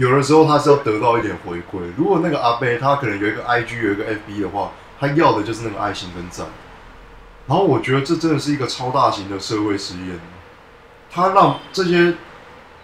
[0.00, 1.82] 有的时候他是要得到一点回馈。
[1.94, 6.46] 如果那个阿贝他可能有一个 IG 有一个 FB 的话，他要的就是那个爱心跟赞。
[7.46, 10.18] 然后我觉得这真的是一个超大型的社会实验，
[11.12, 12.14] 他让这些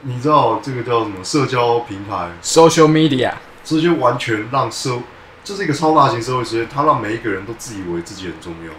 [0.02, 3.32] 你知道这个叫什么社交平台 social media，
[3.64, 4.98] 这些完全让社，
[5.42, 8.72] 这是一个超大型社会实验，它让每一个人都自以为自己很重要，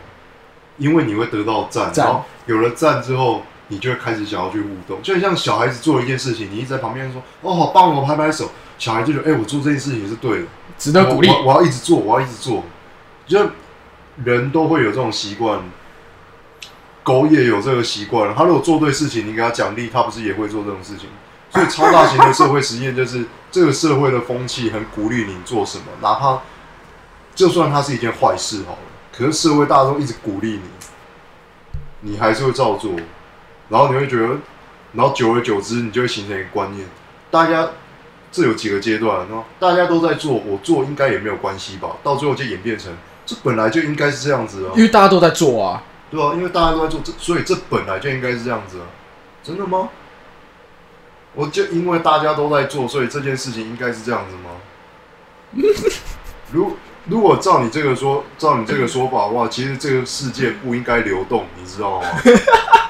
[0.78, 10.46] 因为你会得到赞，赞然后有了赞之后，你就会开始想要去互动，就很像小孩子做一件事情，你一直在旁边说哦好棒哦，拍拍手，小孩就觉得哎、我做这件事情是对的，
[10.78, 11.28] 值得鼓励。
[11.30, 12.64] 我我我要一直做，我要一直做，
[13.26, 13.52] 就
[14.24, 15.62] 人都会有这种习惯。
[17.04, 21.08] 狗也有这个习惯，他如果做对事情，你给他奖励，他不是也会做这种事情？
[21.50, 26.42] 所以超大型的社会实验就是 这个社会的风气很鼓励你做什么，哪怕
[27.34, 28.80] 就算它是一件坏事好了，
[29.18, 30.60] 可是社会大众一直鼓励
[32.02, 32.92] 你，你还是会照做，
[33.70, 34.38] 然后你会觉得，
[34.94, 36.88] 然后久而久之，你就会形成一个观念，
[37.30, 37.70] 大家
[38.32, 42.92] 这有几个阶段，然后大家都在做，我做应该也没有关系吧，到最后就演变成
[43.26, 48.86] 这本来就应该是这样子啊因，为大家都在做啊，对啊，因为大家都在做，这所以这本来就应该是这样子啊，
[49.44, 49.90] 真的吗？
[51.34, 54.52] 我就因为大家都在做，所以这件事情应该是这样子吗？
[56.52, 62.08] 如如果照你这个说，照你这个说法的话，其实这个世界不应该流动，你知道吗？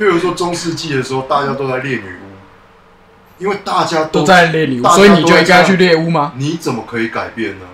[0.00, 6.32] 譬如说中世纪的时候，大家都在猎女巫，因为大家都都在猎女巫，所以你就应该去猎巫吗？
[6.38, 7.66] 你怎么可以改变呢？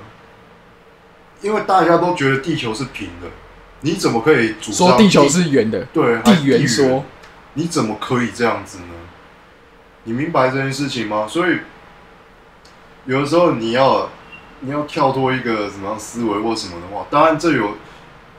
[1.41, 3.29] 因为大家都觉得地球是平的，
[3.83, 7.05] 你怎么可以主张说地球是圆的，对地圆说，
[7.55, 8.95] 你怎么可以这样子呢？
[10.03, 11.29] 你明白这件事情吗？
[11.29, 11.59] 所以
[13.05, 14.11] 有的时候你要
[14.59, 17.77] 你要跳脱一个什么样思维或什么的话，当然这有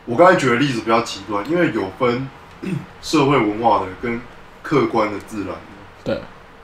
[0.03, 2.27] 我刚才举的例子比较极端，因为有分
[3.01, 4.19] 社会文化的跟
[4.63, 5.47] 客观的自然。
[5.47, 5.55] 的。
[6.03, 6.21] 对，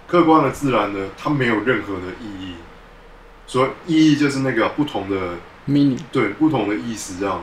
[0.08, 2.56] 客观的自然的，它没有任何的意义，
[3.46, 5.16] 所以意义就是那个不同的
[5.68, 7.42] mini 对不同的意思这样。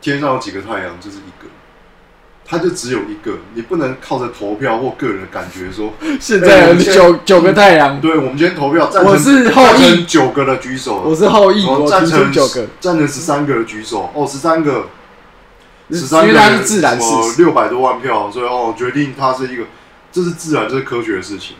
[0.00, 1.48] 天上有几个太阳，就是一个，
[2.44, 14.82] 它就只有一个，你不能靠着投票或个人的感觉说， 现在有九九个太阳，对我们今天投票赞成，我是后赞成羿，九个的举手，我是后羿，然后我提出赞成九个，赞成十三个的举手，哦，十三个，因
[15.90, 17.42] 十三个为它是自然事实。
[17.42, 19.64] 六百多万票，所以哦，决定它是一个，
[20.10, 21.56] 这是自然，这是科学的事情。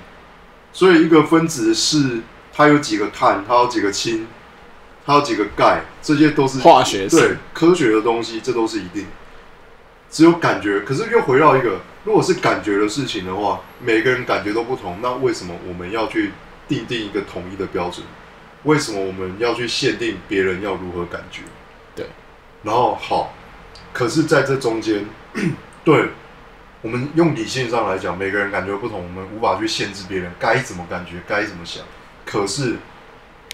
[0.73, 2.21] 所以一个分子是
[2.53, 4.27] 它有几个碳，它有几个氢，
[5.05, 9.07] 它有几个钙，这些都是化学对科学的东西，这都是一定。
[10.11, 16.33] 只有感觉，可是又回到一个，如果是感觉的事情的话，每个人感觉都不同，那为什么我们要去
[16.69, 18.07] 定定一个统一的标准？
[18.63, 21.43] 为什么我们要去限定别人要如何感觉？
[21.95, 22.07] 对。
[22.63, 23.35] 然后好，
[23.95, 25.07] 可是在这中间，
[25.85, 26.11] 对
[26.83, 31.83] 我们用理性上来讲，每个人感觉不同，我们无法去限制别人该怎么感觉，该怎么想。
[32.27, 32.77] 可是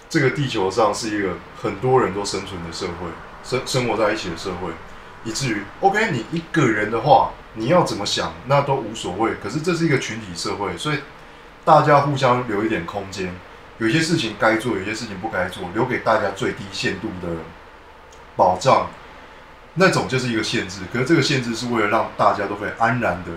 [0.08, 3.06] 这个地球上是一个很多人都生存的社会，
[3.44, 4.70] 生生活在一起的社会。
[5.22, 9.32] 以至于 OK，你一个人的话，你要怎么想那都无所谓。
[9.42, 11.00] 可是这是一个群体社会，所以
[11.62, 13.34] 大家互相留一点空间，
[13.76, 17.34] 有些事情该做，有些事情不该做，留给大家最低限度的
[18.34, 18.88] 保障，
[19.74, 20.80] 那种就是一个限制。
[20.92, 23.30] 可是这个限制是为了让大家都可以安然的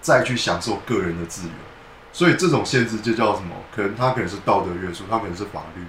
[0.00, 1.54] 再去享受个人的自由，
[2.12, 3.54] 所以这种限制就叫什么？
[3.74, 5.82] 可能它可能是道德约束，它可能是法律。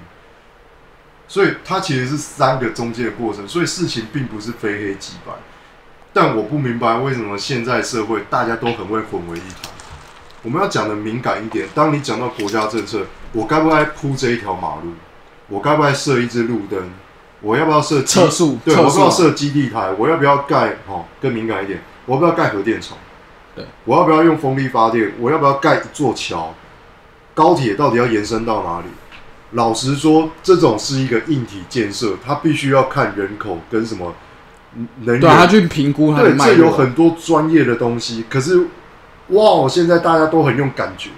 [1.28, 5.34] 所以它其实是三个中介的过程，所以事情并不是非黑即白。
[6.14, 9.72] 但我不明白为什么现在社会大家都很会混为一谈。
[10.42, 14.94] 我们要讲的敏感一点，当你讲到国家政策，我该不该铺这一条马路？
[15.50, 16.90] 我该不该设一支路灯？
[17.42, 19.92] 我要不要设基测速，对，我要不要设基地台？
[19.98, 20.78] 我要不要盖？
[20.88, 22.98] 哦，更敏感一点，我要不要盖核电厂？
[23.56, 25.14] 对，我要不要用风力发电？
[25.20, 26.54] 我要不要盖一座桥？
[27.34, 28.88] 高铁到底要延伸到哪里？
[29.52, 34.14] 老实说，这种是一个硬体建设，它必须要看人口跟什么
[35.04, 35.48] 能对啊，他。
[35.48, 36.72] 去评估对，这有。
[36.72, 38.26] 很多专业的东西。
[38.30, 38.68] 可是，
[39.28, 41.12] 哇，现在大家都很用感觉。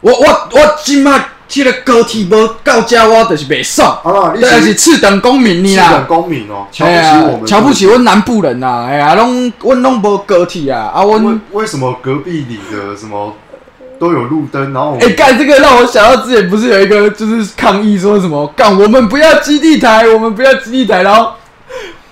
[0.00, 3.98] 我我我今麦这个高铁无到家，我就是袂爽。
[4.02, 13.34] 好了，你但是次等公民你啦，次等，公民哦，瞧不哎起我们，呀瞧不起阮南部人呐，哎呀，拢阮拢无高铁啊，啊，阮为为什么隔壁里的什么
[13.98, 21.32] 都有路灯，然后我哎，干、这个让我想到之前不是有一个就是抗议说什么干我们不要基地台，我们不要基地台，然后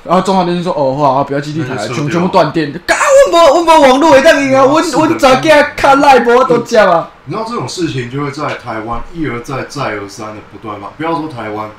[0.02, 10.88] 然后中华电信说哦好啊不要基地台，全全部断电，干我无我无网络会当用啊，阮是的阮早囝看赖无都接啊，你知道这种事情就会在台湾一而再、再而三的不断发。
[10.96, 11.70] 不要说台湾，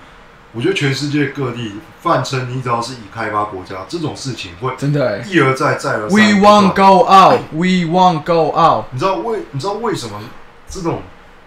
[0.52, 6.10] 我觉得全世界各地，泛称你只要是已开发国家，这种事情会真的哎、一而再、再而三。
[6.10, 8.86] We won't go out, we won't go out。
[8.92, 10.22] 你知道为你知道为什么
[10.70, 11.02] 这种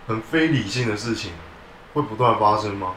[0.09, 1.33] 很非理性的事情
[1.93, 2.93] 会不断发生吗？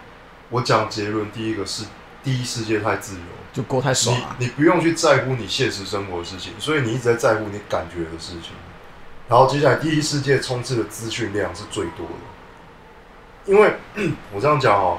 [0.49, 1.85] 我讲结论，第一个是
[2.23, 3.21] 第一世界太自由，
[3.53, 4.35] 就过太爽啊！
[4.39, 8.51] 你你不用去在乎你现实生活的事情，所以你一直在在乎你感觉的事情。
[9.29, 13.75] 然后接下来，第一世界充斥的资讯量是最多的，因为
[14.33, 14.97] 我这样讲哦，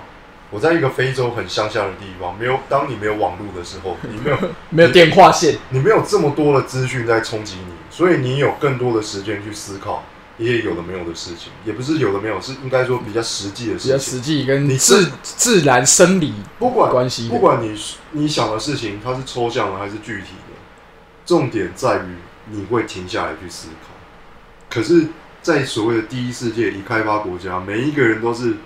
[0.50, 4.38] 我在一个非洲很乡下的地方，没有当你没有网络的时候， 你没有
[4.70, 10.04] 没有电话线，你没有这么多的资讯在冲击你，所以你有更多的时间去思考
[10.38, 14.14] 一些有的没有的事情，也不是有的没有，是应该说比较实际的比较事情。
[14.14, 17.34] 实际跟你自自然生理不管关系的。
[17.34, 17.78] 不管你
[18.12, 20.58] 你想的事情它是抽象的还是具体的，
[21.24, 22.16] 重点在于
[22.50, 23.94] 你会停下来去思考。
[24.68, 25.06] 可是，
[25.40, 28.56] 在所谓的第一世界已开发国家，每一个人都是，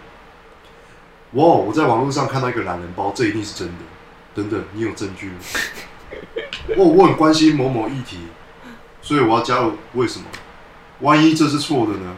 [1.33, 1.45] 哇！
[1.45, 3.75] 我在网络上看到一个懒人包，这一定是真的。
[4.35, 5.35] 等等，你有证据吗？
[6.79, 8.21] 我我很关心某某议题，
[9.03, 9.73] 所以我要加入。
[9.95, 10.25] 为什么？
[11.01, 12.17] 万一这是错的呢？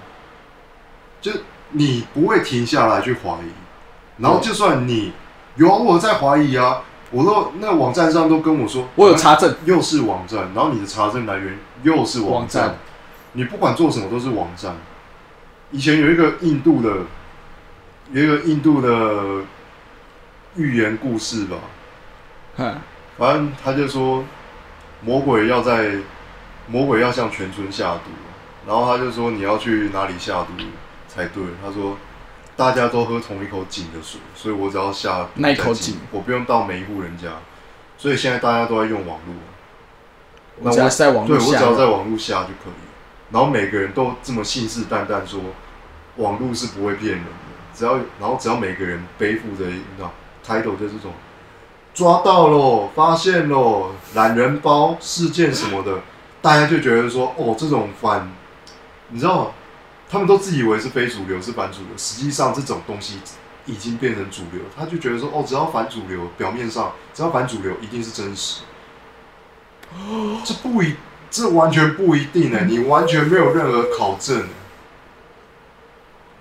[1.21, 1.33] 就
[1.73, 5.13] 你不会停下来去怀疑，然后就算你
[5.57, 12.77] 有啊我在怀疑啊，我都那网站上都跟我说，我有查证，又是网站，然后你的查证来源又是网站，
[13.35, 14.75] 你不管做什么都是网站。
[15.71, 17.03] 以前有一个印度的，
[18.13, 19.45] 有一个印度的
[20.57, 21.57] 寓言故事吧，
[22.57, 22.75] 哼，
[23.19, 24.25] 反正他就说
[25.03, 25.93] 魔鬼要在
[26.67, 28.11] 魔鬼要向全村下毒，
[28.67, 30.53] 然后他就说你要去哪里下毒
[31.09, 31.43] 才对。
[31.65, 31.97] 他说
[32.57, 37.29] 大家都喝同一口井的水，所以我只要下那一口井我不用到每一户人家。
[37.97, 39.35] 所以现在大家都在用网络，
[40.61, 43.31] 我只要是在网对络下我只要在网络下就可以。
[43.31, 45.41] 然后每个人都这么信誓旦旦说
[46.17, 47.31] 网络是不会骗人的，
[47.75, 50.13] 只要然后只要每个人背负着你知道
[50.45, 51.13] title 就是这种
[51.93, 56.01] 抓到喽、发现喽、懒人包事件什么的，
[56.41, 58.31] 大家就觉得说哦，这种反，
[59.11, 59.51] 你知道吗？
[60.09, 63.21] 他们都自以为是非主流是反主流，实际上这种东西
[63.67, 68.63] 已经变成主流，他就觉得说哦，只要反主流，表面上只要反主流一定是真实，
[70.45, 70.97] 这不一，
[71.31, 74.47] 这完全不一定哎、你完全没有任何考证、欸。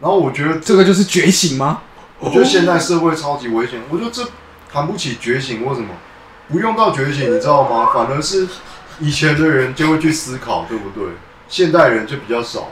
[0.02, 1.82] 然后我觉得这个就是觉醒吗？
[2.18, 4.28] 我觉得现在社会超级危险，我觉得这
[4.72, 5.90] 谈不起觉醒，为什么？
[6.48, 7.92] 不用到觉醒，你知道吗？
[7.94, 8.48] 反而是
[9.00, 11.10] 以前的人就会去思考，对不对？
[11.50, 12.70] 现代人就比较少，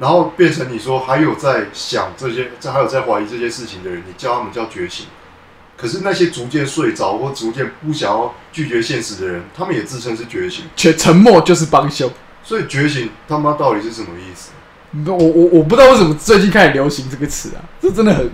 [0.00, 5.06] 然后变成你说还有在想这些，这还有在怀疑这些事情的人，你叫他们叫觉醒。
[5.76, 10.64] 可是那些逐渐睡着或逐渐不想要拒绝现实的人，他们也自称是觉醒。
[10.74, 12.10] 全沉默就是帮凶。
[12.42, 14.50] 所以觉醒他妈到底是什么意思？
[15.06, 18.30] 我我我不知道为什么最近开始流行这个词啊，这真的很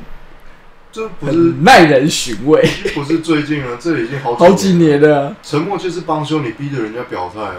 [0.93, 2.63] 这不是很耐人寻味，
[2.95, 7.57] 不是最近啊，这已经好几好几年了，沉默就是帮凶，你逼着人家表态啊。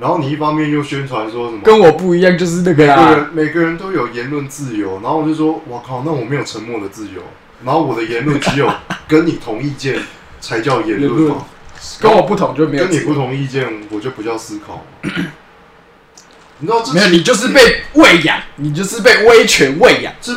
[0.00, 3.10] 然后你一方面又宣传说什么，跟我不一样，就是那个每个啦。
[3.10, 7.22] 人每个人都有言论自由，然后我就说，我靠，那我没有沉默的自由，
[7.64, 8.68] 然后我的言论只有
[9.06, 10.00] 跟你同意见
[10.40, 11.46] 才叫言言论论嘛，
[12.00, 15.10] 跟我不同就没有跟你不同意见我就不叫思考嘛。
[16.58, 20.12] 你知道这没有，你就是被喂养，你就是被威权喂养。
[20.20, 20.32] 这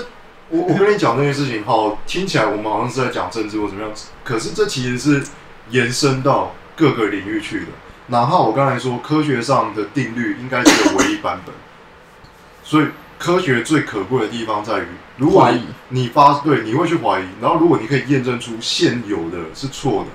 [0.49, 3.91] 我我跟你讲这件事情，好听起来我们好像是在讲政治或怎么样，
[4.23, 5.23] 可是这其实是
[5.71, 7.65] 延伸到各个领域去的。
[8.07, 11.53] 哪怕我刚才说科学上的定律应该是有唯一版本，
[12.63, 12.87] 所以
[13.19, 14.87] 科学最可贵的地方在于，
[15.17, 15.67] 如果你怀疑。
[15.89, 20.09] 你发对，你会去怀疑，然后如果你可以验证出现有的是错的，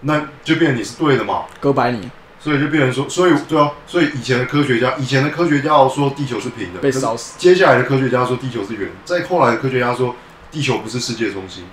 [0.00, 1.44] 那就变成你是对的嘛。
[1.60, 2.10] 哥白尼
[2.40, 10.16] 所以就变成说，所以对啊，所以以前的科学家，以前的科学家要说地球是平的，被烧死，接下来的科学家说地球是圆，再后来的科学家说
[10.50, 11.64] 地球不是世界中心。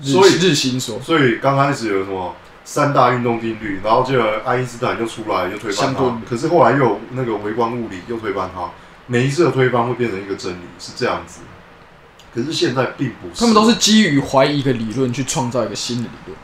[0.00, 2.34] 所以日心说所以刚开始有什么
[2.64, 8.70] 三大运动定律，然后就爱因斯坦就出来又推翻它，可是后来又有那个微观物理又推翻它，
[9.06, 11.40] 每一次的推翻会变成一个真理，是这样子。
[12.34, 16.38] 可是现在并不是，他们都是基于怀疑一个理论去创造一个新的理论。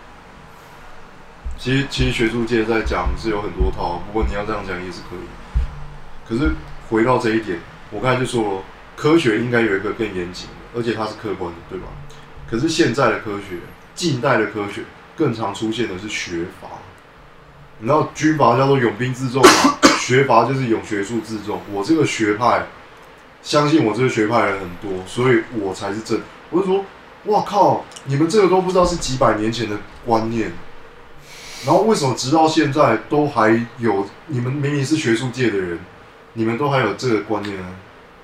[1.56, 6.28] 其实其实学术界在讲是有很多套，不过你要这样讲也是可以。
[6.28, 6.52] 可是
[6.90, 7.58] 回到这一点，
[7.90, 8.62] 我刚才就说了，
[8.96, 11.86] 科学应该有一个更严谨的，而且它是客观的，对吧？
[12.50, 13.56] 可是现在的科学，
[13.94, 14.82] 近代的科学，
[15.18, 16.68] 更常出现的是学阀。
[17.80, 19.78] 你知道军阀叫做拥兵自重嘛？
[19.98, 21.60] 学阀就是拥学术自重。
[21.72, 22.66] 我这个学派，
[23.42, 26.20] 相信我这个学派人很多，所以我才是正。
[26.50, 26.84] 我就说，
[27.24, 30.52] 哇靠，你们这个都不知道是几百年前的观念。
[31.66, 34.06] 然后为什么直到现在都还有？
[34.28, 35.78] 你们明明是学术界的人，
[36.34, 37.64] 你们都还有这个观念呢？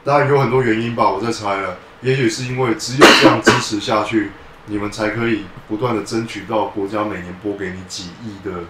[0.05, 1.76] 当然有很多原因吧，我在猜了。
[2.01, 4.30] 也许是因为只有这样支持下去，
[4.66, 8.64] 你们才可以不断的争取到国家每年拨给你几亿的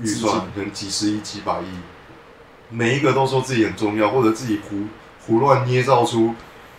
[0.00, 1.66] 预算，可能几十亿、几百亿，
[2.68, 4.86] 每一个都说自己很重要，或者自己胡
[5.20, 6.34] 胡乱捏造出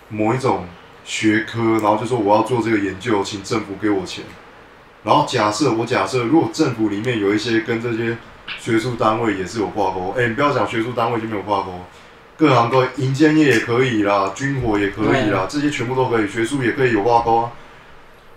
[0.10, 0.66] 某一种
[1.06, 4.26] 学科，然后就说我要做这个研究，请政府给我钱。
[5.04, 8.18] 然后假设我假设，如果政府里面有一些跟这些
[8.60, 11.74] 学术单位也是有挂钩，哎，你不要讲学术单位就没有挂钩，
[12.38, 17.52] 各行各业，银建业也可以啦，军火也可以啦，这些全部都可以，学术也可以有挂钩啊。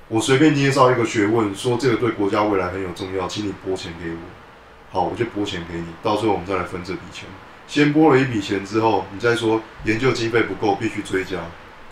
[0.08, 4.16] 我随便捏造一个学问，说这个对国家未来很有重要，请你拨钱给我，
[4.90, 7.28] 好，我就拨钱给你，到最后我们再来分这笔钱。
[7.66, 11.38] 先拨了一笔钱之后，你再说研究经费不够，必须追加，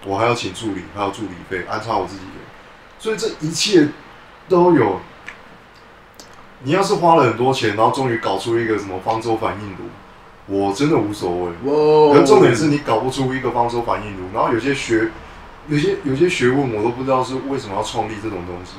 [0.05, 2.45] 我还要请助理，还要助理费，安插我自己人，
[2.99, 3.89] 所以这一切
[4.49, 5.01] 都有。
[6.65, 9.89] 你要是花了很多钱，然后终于搞出一个什么方舟反应炉，
[10.47, 11.51] 我真的无所谓。
[11.65, 15.11] 哇可重点是你搞不出一个方舟反应炉，然后有些学，
[15.69, 18.75] 有些有些学问我都不知道是为什么要创立这种东西。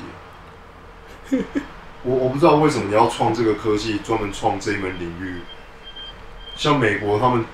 [2.02, 5.40] 我我不知道为什么你要创这个科技，专门创这一门领域。
[6.54, 7.44] 像美国他们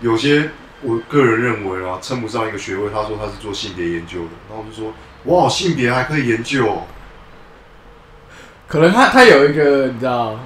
[0.00, 0.50] 有些，
[0.82, 2.90] 我个人认为啊，称不上一个学位。
[2.90, 4.92] 他说他是做性别研究的，然后我就说
[5.24, 6.82] 哇，性别还可以研究哦、
[8.68, 10.38] 可能他他有一个你知道，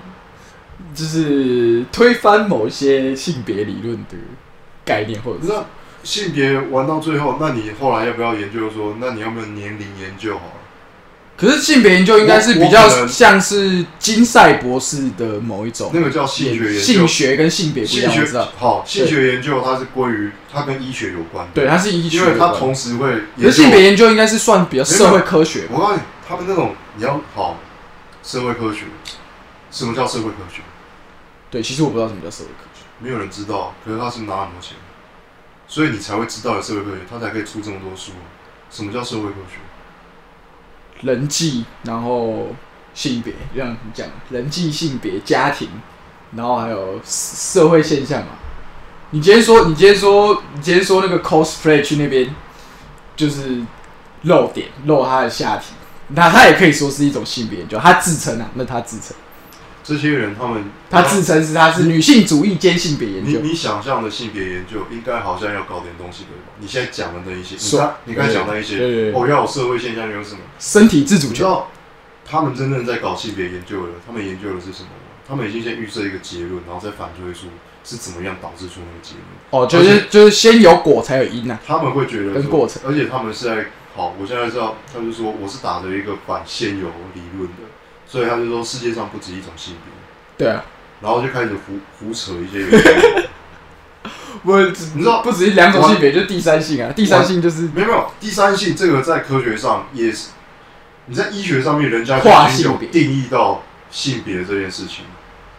[0.95, 4.17] 就是推翻某些性别理论的
[4.85, 5.65] 概念，或者是那
[6.03, 10.53] 性别玩到最后，那你后来要不要研究说，那你要不要年龄研究好了？
[11.37, 16.81] 可是性别研究应该是比我我可较能像是金赛博士的某一种那个叫性学研究。
[16.81, 18.49] 性学跟性别不一样，我性学知道。
[18.59, 23.51] 好，性学研究它是归于它跟医学有关，对，它是医学因为它同时会可研究。
[23.51, 25.69] 是性别研究应该是算比较社会科学吧？
[25.75, 27.57] 我告诉你，他们那种你要好
[28.25, 28.81] 社会科学，
[29.71, 30.63] 什么叫社会科学？
[31.51, 32.83] 对，其实我不知道什么叫社会科学。
[32.99, 34.77] 没有人知道，可是他是拿很多钱，
[35.69, 38.13] 所以你才会知道有社会科学，他才可以出这么多书。
[38.71, 39.59] 什么叫社会科学？
[41.07, 42.49] 人际，然后
[42.95, 45.69] 性别，就像你讲，人际、性别、家庭，
[46.35, 48.29] 然后还有社会现象嘛。
[49.11, 52.35] 你今天说，你今天说，你今天说那个 cosplay 去那边，
[53.15, 53.63] 就是
[54.23, 55.75] 露点，露他的下体，
[56.09, 59.17] 那他也可以说是一种性别研究，他自称啊，那他自称，
[59.89, 66.53] 这些人他们他自称是他是女性主义兼性别研究，你你想象的性别研究，应该好像要搞点东西对吧？
[66.59, 70.41] 你现在讲的那一些，你说刚你刚才讲那一些，哦，要有社会现象，有什么？
[70.59, 71.47] 身体自主权，
[72.27, 74.91] 他们真正在搞性别研究的，他们研究的是什么？
[75.27, 77.47] 他们已经先预设一个结论，然后再反推出
[77.83, 79.25] 是怎么样导致出那个结论。
[79.51, 83.67] 哦，就是就是先有果才有因啊，他们会觉得跟过程，而且他们是在
[83.97, 87.65] 好，我现在知道，他就说我是打着一个反现有理论的，
[88.09, 90.65] 所以他就说世界上不止一种性别，对啊，
[91.03, 92.61] 然后就开始胡胡扯一些。
[92.67, 93.29] 原因。
[94.45, 100.29] 不，你知道不只是两种性别，就第三性啊，第三性就是没有没有，第三性这个在科学上也是，
[101.07, 105.05] 你在医学上面人家跨就已经有定义到性别这件事情，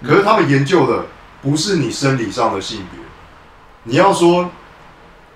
[0.02, 1.08] 可是他们研究的
[1.42, 3.00] 不是你生理上的性别，
[3.84, 4.50] 你要说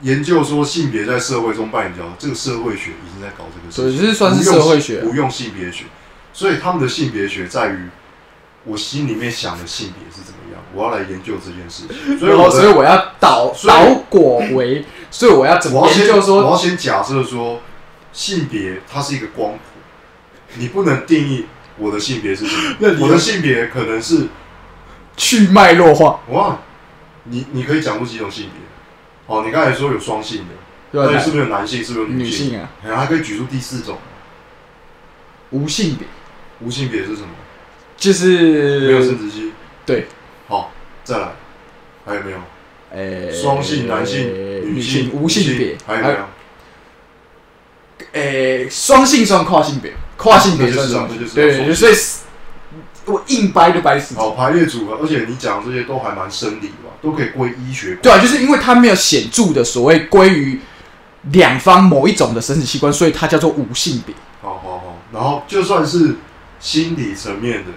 [0.01, 5.03] 研究说性别在社会中扮演角色，这个社会学已经在搞这个事所，情，就是算是用社会学啊。
[5.03, 5.86] 不用性别学，
[6.34, 7.78] 所以他们的性别学在于
[8.66, 17.62] 我心里面想的性别是怎么样，我要来研究这件事情， 所以我所以我要导 导果为，所以我要怎么研究说，我要先假设说
[18.12, 19.60] 性别它是一个光谱，
[20.56, 21.46] 你不能定义
[21.78, 23.04] 我的性别是什么 那你？
[23.04, 24.28] 我的性别可能是
[25.18, 26.60] 去脉络化，哇，
[27.26, 28.62] 你你可以讲出几种性别？
[29.26, 30.54] 哦，你刚才说有双性的，
[30.92, 31.30] 对是？
[31.32, 31.84] 不是有男性？
[31.84, 32.50] 是不是有女性？
[32.50, 33.98] 性啊，哎，还可以举出第四种，
[35.52, 36.08] 无性别
[36.64, 37.30] 无性别是什么？
[37.97, 39.51] 就是没有生殖器。
[39.86, 40.07] 对，
[40.47, 40.72] 好，
[41.03, 41.34] 再来，
[42.05, 42.38] 还有没有？
[42.95, 44.28] 诶，双性、男性、
[44.64, 46.18] 女性、无性别，还有没有？
[48.14, 51.95] 诶，双性算跨性别，跨性别就是啊对所以
[53.05, 54.16] 我硬掰就掰死。
[54.16, 57.97] 好，排列组合，而且你讲的这些都还蛮生理吧，都可以归医学。
[58.01, 60.59] 对啊，就是因为它没有显著的所谓归于
[61.32, 64.14] 两方某一种的生殖器官，所以它叫做无性别。
[64.41, 66.16] 好好好，然后就算是
[66.64, 67.72] 心理层面的，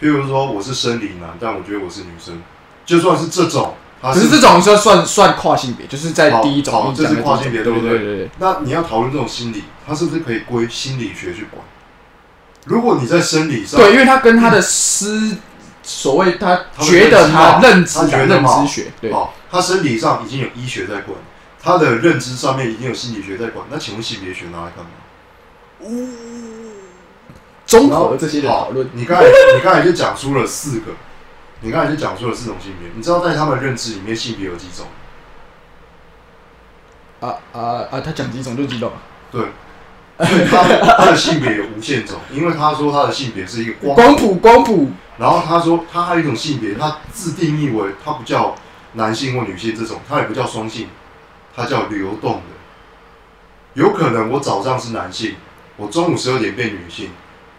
[0.00, 2.40] 譬如说我是生理男，但我觉得我是女生，
[2.86, 8.30] 就算是这种，它可是这种算算算跨性别，就是在第一种好好你讲的这是跨性别对对不对对对对。
[8.38, 11.62] 那你要讨论这种心理，它是不是可以归心理学去管？
[12.64, 15.36] 如果你在生理上，对，因为他跟他的思
[15.82, 21.18] 所谓他他的觉得他认认知认他觉得嘛知学，对，好，他生理上已经有医学在管，
[21.62, 24.90] 他的认知上面已经有心理学在管，那请问性别学拿来干嘛？
[27.70, 30.90] 综合这些的讨论，你刚才你刚才就讲出了四个，
[31.60, 32.90] 你刚才就讲出了四种性别。
[32.96, 34.86] 你知道在他们认知里面性别有几种？
[37.20, 38.90] 啊啊啊，他讲几种就几种，
[39.30, 39.40] 对，
[40.18, 40.64] 所以他
[40.98, 48.56] 他的性别有无限种，因为他说他的性别是一个光光谱光谱，然后他说他还有一种性别，他自定义为他不叫
[48.94, 50.88] 男性或女性这种，他也不叫双性，
[51.54, 52.42] 他叫流动的。
[53.74, 55.36] 有可能我早上是男性，
[55.76, 57.10] 我中午十二点变女性，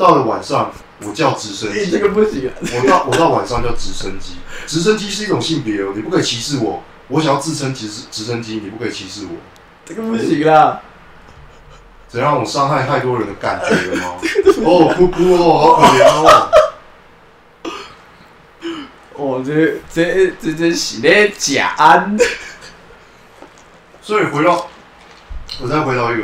[0.02, 0.72] 到了晚上
[1.06, 1.92] 我叫直升机。
[1.92, 6.84] 这个不行啊，我到我到晚上叫直升机，直升机是一种性别哦，你不可以歧视我。
[7.10, 9.38] 我想要自称直直升机，你不可以歧视我。
[9.86, 10.82] 这个不行啦，
[12.08, 12.40] 怎样？
[12.40, 14.16] 我伤害太多人的感觉了吗？
[14.66, 16.52] 哦，哭哭哦，好可怜哦。
[19.14, 22.18] 哦，这这这这是咧假安，
[24.02, 24.68] 所以回到，
[25.62, 26.24] 我再回到一个，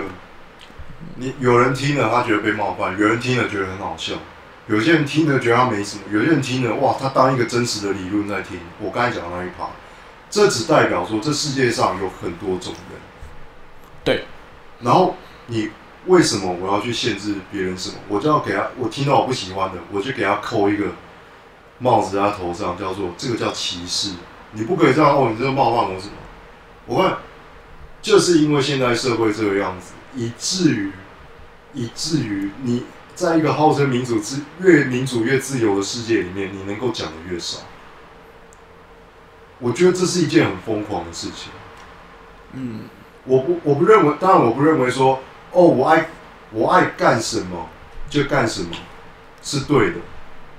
[1.20, 4.13] 你有人听了他觉得被冒犯，有人听了觉得很好笑，
[4.68, 8.59] 有些人听了觉得他没什么，有些人听了哇，他当一个真实的理论在听。
[8.80, 9.70] 我刚才讲的那一趴，
[10.30, 12.99] 这只代表说这世界上有很多种人。
[14.03, 14.26] 对。
[14.82, 15.15] 然后
[15.47, 15.72] 你
[16.05, 17.95] 为什么我要去限制别人什么？
[18.07, 20.86] 我就要给他，我听到我不喜欢的，我就给他扣一个
[21.80, 24.11] 帽子在他头上，叫做这个叫歧视。
[24.51, 26.13] 你不可以这样哦，你这个冒犯我什么？
[26.86, 27.18] 我看
[28.01, 30.91] 就是因为现在社会这个样子，以至于
[31.78, 37.59] 以至于你在一个号称民主自越民主越自由的世界里面，你能够讲的越少。
[39.59, 41.51] 我觉得这是一件很疯狂的事情。
[42.53, 42.82] 嗯，
[43.25, 45.19] 我不我不认为，当然我不认为说，
[45.51, 46.09] 哦，我爱
[46.51, 47.69] 我爱干什么
[48.09, 48.69] 就干什么
[49.41, 49.95] 是对的，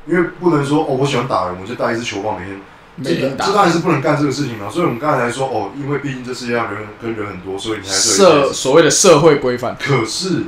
[0.06, 4.68] 因为不能说哦，我喜欢打人，我就带一支球棒每天打这当然是不能干这个事情了。
[4.68, 10.42] 所以我们刚才说哦，因为毕竟这世界上人跟人很多，所以你还是社所谓的社会规范，可是，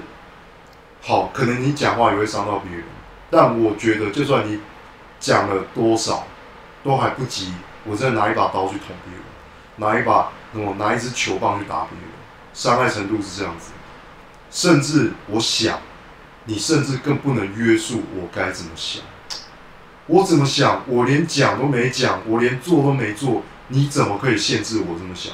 [1.03, 2.85] 好，可能你讲话也会伤到别人，
[3.31, 4.61] 但我觉得就算你
[5.19, 6.27] 讲了多少，
[6.85, 9.23] 都还不及我再拿一把刀去捅别人，
[9.77, 12.09] 拿一把我拿一支球棒去打别人，
[12.53, 13.73] 伤害程度是这样子。
[14.51, 15.79] 甚至我想，
[16.45, 19.03] 你甚至更不能约束我该怎么想。
[20.07, 25.33] 我怎么想，我连讲都没讲，我连做都没做，你怎么可以限制我这么想？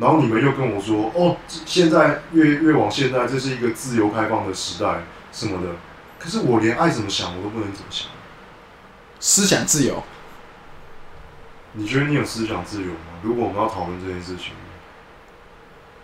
[0.00, 5.74] 然后你们又跟我说，哦，这现在越越往现在，这是一个自由开放的时代什么的。
[6.18, 8.08] 可是我连爱怎么想我都不能怎么想。
[9.20, 10.02] 思想自由，
[11.74, 13.20] 你觉得你有思想自由吗？
[13.22, 14.52] 如果我们要讨论这件事情，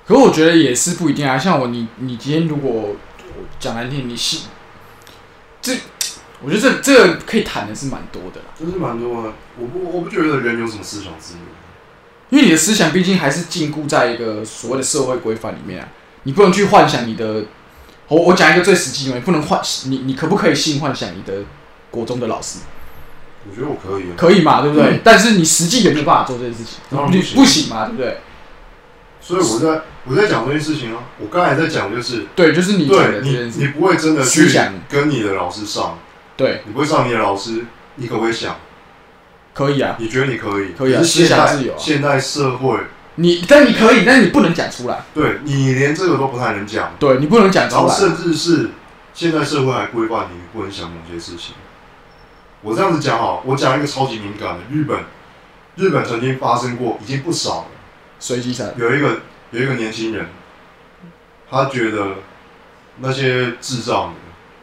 [0.07, 1.39] 可是我觉得也是不一定啊。
[1.39, 2.95] 像我，你你今天如果
[3.59, 4.49] 讲难听，你是
[5.63, 5.75] 这，
[6.43, 8.47] 我觉得这这个可以谈的是蛮多的啦。
[8.59, 9.33] 真是蛮多的。
[9.59, 11.41] 我不我不觉得人有什么思想自由。
[12.31, 15.89] 因为你的思想毕竟还是禁锢在一个所谓的社会规范里面啊，
[16.25, 17.45] 你不能去幻想你的。
[18.09, 21.43] 我我讲一个最实际的，你不能幻你你可不可以性幻想你的
[21.91, 22.61] 国中的老师？
[23.49, 24.15] 我觉得我可以啊。
[24.17, 25.01] 可以嘛，对不对？
[25.03, 26.79] 但是你实际有没有办法做这件事情？
[26.91, 28.19] 不行不行嘛，对不对？
[29.21, 31.03] 所以我在我在讲这件事情啊。
[31.19, 32.89] 我刚才在讲就是，对，就是你
[33.23, 33.53] 你。
[33.57, 35.99] 你不会真的去想跟你的老师上，
[36.37, 37.65] 对，你不会上你的老师，
[37.97, 38.57] 你可不可以想？
[39.57, 40.73] 可以啊，你觉得你可以？
[40.77, 42.79] 可以啊思想自由啊现代社会，
[43.15, 45.03] 你但你可以，但是你不能讲出来。
[45.15, 46.93] 对你连这个都不太能讲。
[46.99, 47.81] 对你不能讲出来。
[47.81, 48.71] 然后甚至是
[49.15, 51.55] 现在社会还规范你不能想某些事情。
[52.61, 54.99] 我这样子讲好，我讲一个超级敏感的，日本，
[55.77, 57.67] 日本曾经发生过，已经不少了。
[58.19, 59.21] 随机赛，有一个
[59.53, 60.27] 有一个年轻人，
[61.51, 62.17] 他觉得
[62.99, 64.15] 那些智障的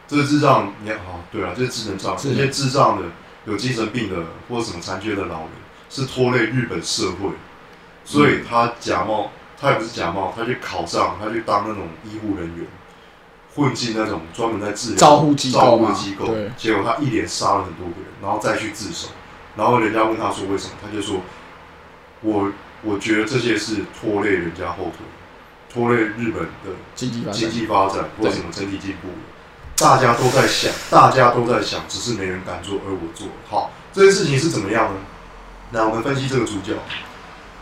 [0.06, 3.08] 这个智障，你好哦，对啊，这是智能障，这些智障的、
[3.46, 5.50] 有精神病的或者什么残缺的老人，
[5.90, 7.30] 是拖累日本社会，
[8.04, 9.30] 所以他假冒，
[9.60, 12.66] 他也不是假冒，他去考上，他去当那种医护人员，
[13.54, 19.08] 混进那种专门在治疗照护机照构嘛，顾机构，对，结果他一连杀了很多个人，然后再去自首，
[19.56, 21.20] 然后人家问他说为什么，他就说，
[22.22, 22.50] 我
[22.82, 25.06] 我觉得这些是拖累人家后腿，
[25.72, 29.08] 拖累日本的经济发展经，济发展或对什么整体进步，
[29.76, 33.26] 大家都在想，大家都在想，只是没人敢做，而我做。
[33.48, 35.00] 好，这件事情是怎么样呢？
[35.70, 36.74] 那我们分析这个主角，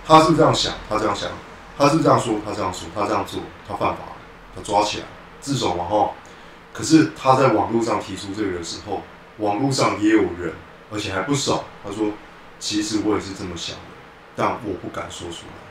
[0.06, 1.30] 他是这样想，他这样想，
[1.78, 4.16] 他是这样说，他这样说，他这样做，他犯法了，
[4.54, 5.04] 他抓起来
[5.40, 6.10] 自首嘛哈。
[6.74, 9.02] 可是他在网络上提出这个的时候，
[9.38, 10.52] 网络上也有人，
[10.92, 11.64] 而且还不少。
[11.82, 12.12] 他说
[12.60, 13.82] ：“其实我也是这么想的，
[14.36, 15.62] 但我不敢说出来。”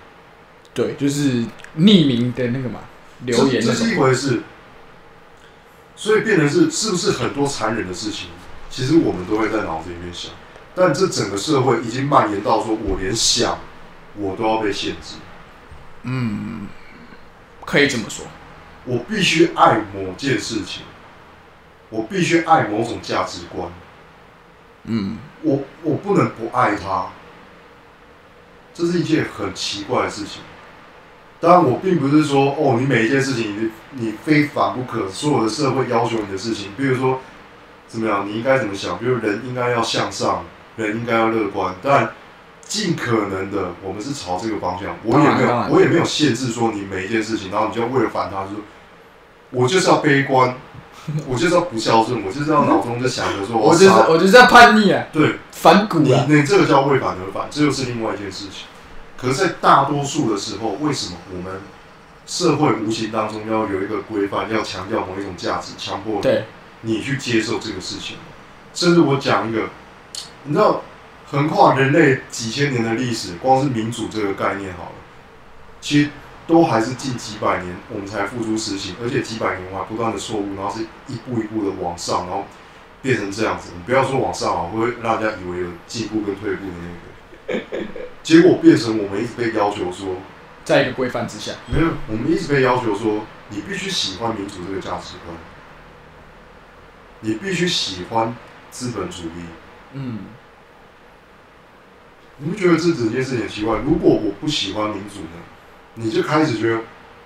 [0.74, 1.46] 对，就是
[1.78, 2.80] 匿名的那个嘛，
[3.26, 4.42] 留言这是一，回事。
[6.02, 8.30] 所以变成是是不是很多残忍的事情，
[8.72, 10.32] 其实我们都会在脑子里面想，
[10.74, 13.60] 但这整个社会已经蔓延到说，我连想
[14.16, 15.18] 我都要被限制，
[16.02, 16.68] 嗯，
[17.64, 18.26] 可以这么说，
[18.86, 20.82] 我必须爱某件事情，
[21.92, 23.72] 我必须爱某种价值观，
[24.86, 27.10] 嗯，我我不能不爱它，
[28.74, 30.42] 这是一件很奇怪的事情。
[31.42, 37.20] 当然，我并不是说哦，你每一件事情你你非反不可，所有的社会要求你的事情，比如说
[37.88, 39.00] 怎么样，你应该怎么想？
[39.00, 42.12] 比如人应该要向上，人应该要乐观，但
[42.64, 44.96] 尽可能的，我们是朝这个方向。
[45.04, 48.58] 我也没有我也没有限制说你每一件事情，然后你就为了反他，就说
[49.50, 50.56] 我就是要悲观，
[51.28, 58.68] 我就是要不孝顺，我就是要脑中在想着说 我就是我就是要叛逆啊，对，反骨啊，你你这个叫为反而反，这又是另外一件事情。
[59.22, 61.62] 可是，在大多数的时候，为什么我们
[62.26, 66.46] 社会无形当中要有一个规范，要强调某一种价值，强迫对，
[66.82, 68.18] 你去接受这个事情？
[68.74, 69.70] 甚至我讲一个，
[70.46, 70.82] 你知道，
[71.30, 74.96] 横跨人类几千年的历史，光是民主这个概念好了，
[75.80, 76.10] 其实
[76.48, 82.48] 都还是近几百年我们才付诸实行，而且几百年我还不断的错误，然后是一步一步的往上，然后
[83.04, 83.70] 变成这样子。
[83.76, 87.11] 你不要说往上啊，会让人家以为有进步跟退步的那个。
[88.24, 90.16] 结果变成我们一直被要求说，
[90.64, 95.36] 在一个规范之下，没有，我们一直被要求说，你必须喜欢民主这个价值观，
[97.22, 98.36] 你必须喜欢
[98.70, 99.46] 资本主义。
[99.94, 100.20] 嗯，
[102.38, 103.80] 你不觉得这整件事情很奇怪？
[103.80, 105.42] 如果我不喜欢民主呢，
[105.96, 106.82] 你就开始觉得，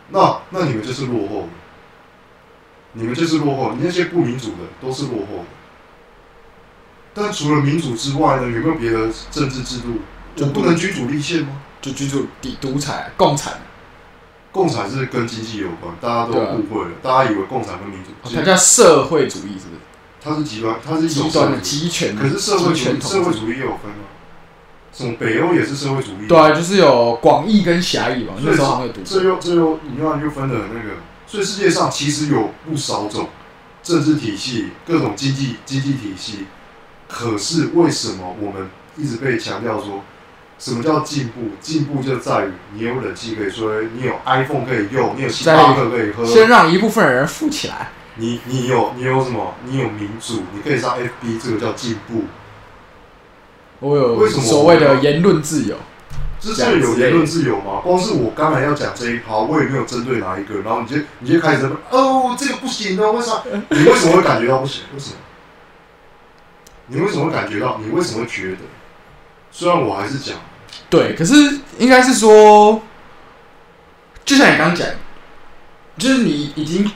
[0.09, 1.49] 那那你们就是落后的，
[2.93, 5.45] 你们就是落后，你那些不民主的都是落后的。
[7.13, 9.99] 但除了民主之外呢，有没有别的政治制度？
[10.35, 11.61] 就不能君主立宪吗？
[11.81, 13.53] 就居住抵独裁、共产，
[14.51, 19.81] 共产是跟经济有关，大家都误会了，大家以为共产跟民主，它叫社会主义，是不是？
[20.19, 23.31] 它是极端，它是极端的集权，可是社会主义，社会。
[23.31, 24.05] 主义也有分吗，
[24.91, 28.57] 什么北欧也是社会主义，对啊，就是有广义跟狭义嘛，所以
[29.03, 30.95] 这又这又你看又分的很那个，
[31.27, 33.29] 所以世界上其实有不少种
[33.83, 36.47] 政治体系、各种经济经济体系，
[37.07, 38.67] 可是为什么我们
[38.97, 40.03] 一直被强调说，
[40.57, 41.51] 什么叫进步？
[41.59, 47.89] 进步就在于你有冷气可以吹，你有 iPhone 可以用，你有星巴克可以喝，先让一部分人富起来。
[48.15, 49.53] 你你有你有什么？
[49.65, 52.23] 你有民主，你可以上 FB，这个叫进步。
[53.79, 55.75] 我有为什么所谓的言论自由，
[56.39, 57.81] 这是有言论自由吗？
[57.83, 63.43] 光是我刚才要讲这一趴，我也没有针对哪一个，然后你就你就开始哦，这个不行的，为啥？
[63.69, 64.83] 你为什么会感觉到不行？
[64.93, 65.17] 为什么？
[66.87, 67.77] 你为什么会感觉到？
[67.83, 68.59] 你为什么会觉得？
[69.57, 70.35] 虽然我还是讲，
[70.89, 71.33] 对，可是
[71.77, 72.81] 应该是说，
[74.25, 74.85] 就像你刚刚讲，
[75.97, 76.91] 就是你已经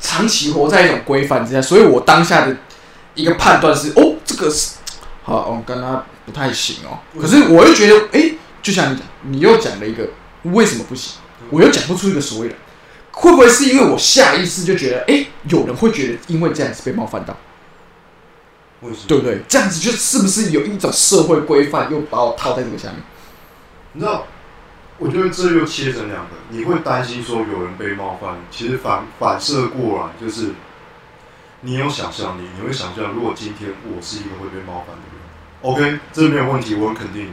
[0.00, 2.56] 长期活在一种规范之下，所以我当下的
[3.14, 4.74] 一个判断是，哦，这个是
[5.22, 6.98] 好，我跟他不太行哦。
[7.20, 10.08] 可是我又觉得，哎、就像你讲，你又讲了一个
[10.42, 11.18] 为什么不行，
[11.50, 12.56] 我又讲不出一个所谓的。
[13.12, 17.36] 会不会是因为我下意识就觉得，哎、有人会觉得因为这样子被冒犯到？
[19.08, 19.40] 对不对？
[19.48, 22.98] 这样子就是不是有一种社会规范又把我套在这个下面？
[23.92, 24.26] 你知道，
[24.98, 30.50] 我觉得这又切成两个，你会担心说有人被冒犯，其实反反射过来就是，
[31.60, 35.20] 你有想象力，你会想象如果今天我是一个会被冒犯的人
[35.62, 37.32] ，OK，这没有问题，我很肯定你。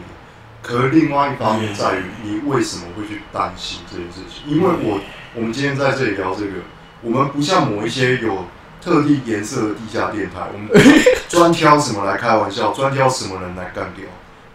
[0.62, 4.56] 可是另外一方面在于，你为什么会去担心这件事情？
[4.56, 4.99] 因为我
[5.34, 6.52] 我们今天在这里聊这个，
[7.02, 8.45] 我们不像某一些有
[8.84, 10.69] 特地颜色的地下电台，我们
[11.29, 14.05] 专挑什么来开玩笑，专挑什么人来干掉。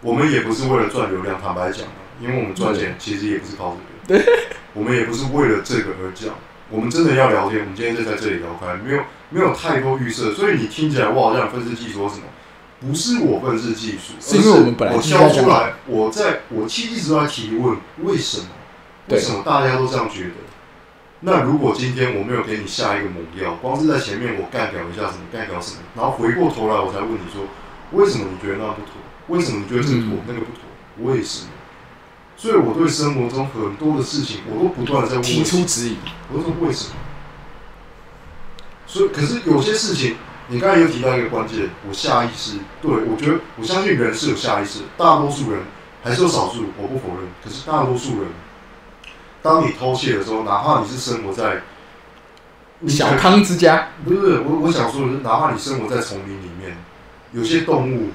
[0.01, 3.75] 我们也不是为了赚流量，坦白讲啊，因为我们赚钱其实也不是靠
[4.07, 4.25] 这个，
[4.73, 6.35] 我们也不是为了这个而讲。
[6.69, 12.23] 我们真的要聊天，我们今天就在这里聊开，没有没有太多预设，所以你听起来我好像分析技术什么，
[12.81, 18.47] 不是我分析技术，是因为我们本来我出来，我在我其实一直都在提问，为什么？
[19.09, 20.31] 为什么大家都这样觉得？
[21.21, 27.43] 那如果今天我没有给你下一个猛药，光是在前面我干掉一下什么干掉什么，然后回过头来我才问你说，
[27.91, 28.91] 为什么你觉得那不妥？
[29.27, 31.11] 为什么你觉得这个妥、嗯那个不妥？
[31.11, 31.49] 为什么？
[32.37, 35.97] 所以我对生活中很多的事情，我都不断的在问提出质疑，
[36.31, 36.93] 我都说为什么？
[38.85, 40.17] 所以，可是有些事情，
[40.49, 45.61] 你刚才有提到一个关键，我下意识，对我觉得我相信人是有下意识的，大多数人
[46.03, 47.27] 还是有少数，我不否认。
[47.43, 48.29] 可是大多数人，
[49.47, 51.61] 当你偷窃的时候，哪怕你是生活在
[52.85, 56.75] 小康之家，不是我我想说的是，哪怕你生活在丛林里面，
[57.31, 58.09] 有些动物，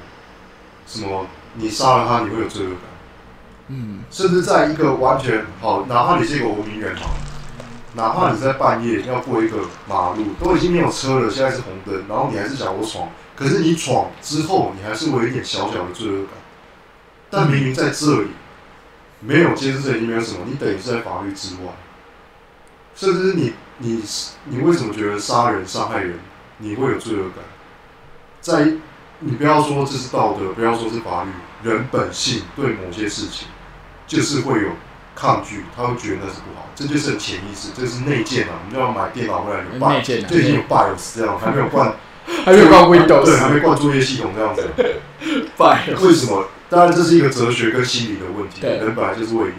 [0.86, 2.80] 什么你杀了它，你会有罪恶感。
[3.68, 7.14] 嗯，甚至在一个完全好，哪怕你是一个文明人好，
[7.94, 16.34] 哪怕你在半夜要过一个马路，都已经没有车了，现在是红灯，然后你还是想我闯，可是你闯之后，你还是会有一点小小的罪恶感。
[17.30, 18.28] 但明明在这里
[19.24, 21.72] 没有监视证已经没有什么，你等于是在法律之外。
[22.94, 24.02] 甚至是你你
[24.44, 26.18] 你为什么觉得杀人伤害人
[26.58, 27.42] 你会有罪恶感？
[28.40, 28.74] 在
[29.20, 31.30] 你不要说这是道德，不要说是法律，
[31.62, 33.48] 人本性对某些事情
[34.06, 34.68] 就是会有
[35.14, 38.50] 抗拒，他会觉得那是不好，这就是潜意识，这是内建啊。
[38.66, 41.94] 我们要买电脑回来有啊最近有 BIOS 这样，还没有换，
[42.44, 44.68] 还没有挂 对，还 Windows，还没换作业系统这样子。
[45.56, 46.46] 拜为什么？
[46.72, 49.52] 当然这是一个哲学跟心理的问题，对人本来就是会有，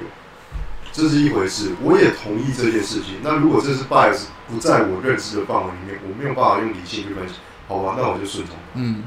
[0.91, 1.70] 这是一回事。
[1.84, 3.20] 我也同意这件事情。
[3.22, 7.36] 那如果这是 bias 不在我认知的范围里面，我没有办法用理性去分析，
[7.68, 8.55] 好吧，那我就顺从。
[8.74, 9.03] 嗯，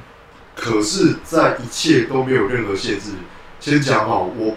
[0.54, 3.10] 可是，在一切都没有任何限制，
[3.58, 4.56] 先讲好，我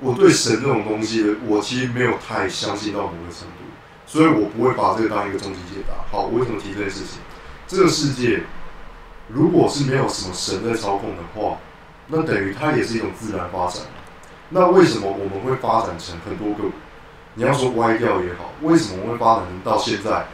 [0.00, 3.62] 我对神这种东西，我其实没有太相信到某个程度，
[4.08, 5.94] 所以我不会把这个当一个终极解答。
[6.10, 7.20] 好，我为什么提这件事情？
[7.68, 8.42] 这个世界
[9.28, 11.58] 如果是没有什么神在操控的话，
[12.08, 13.82] 那等于它也是一种自然发展。
[14.50, 16.70] 那为什么我们会发展成很多个？
[17.34, 20.26] 你要说歪掉也好，为什么我们会发展成到现在？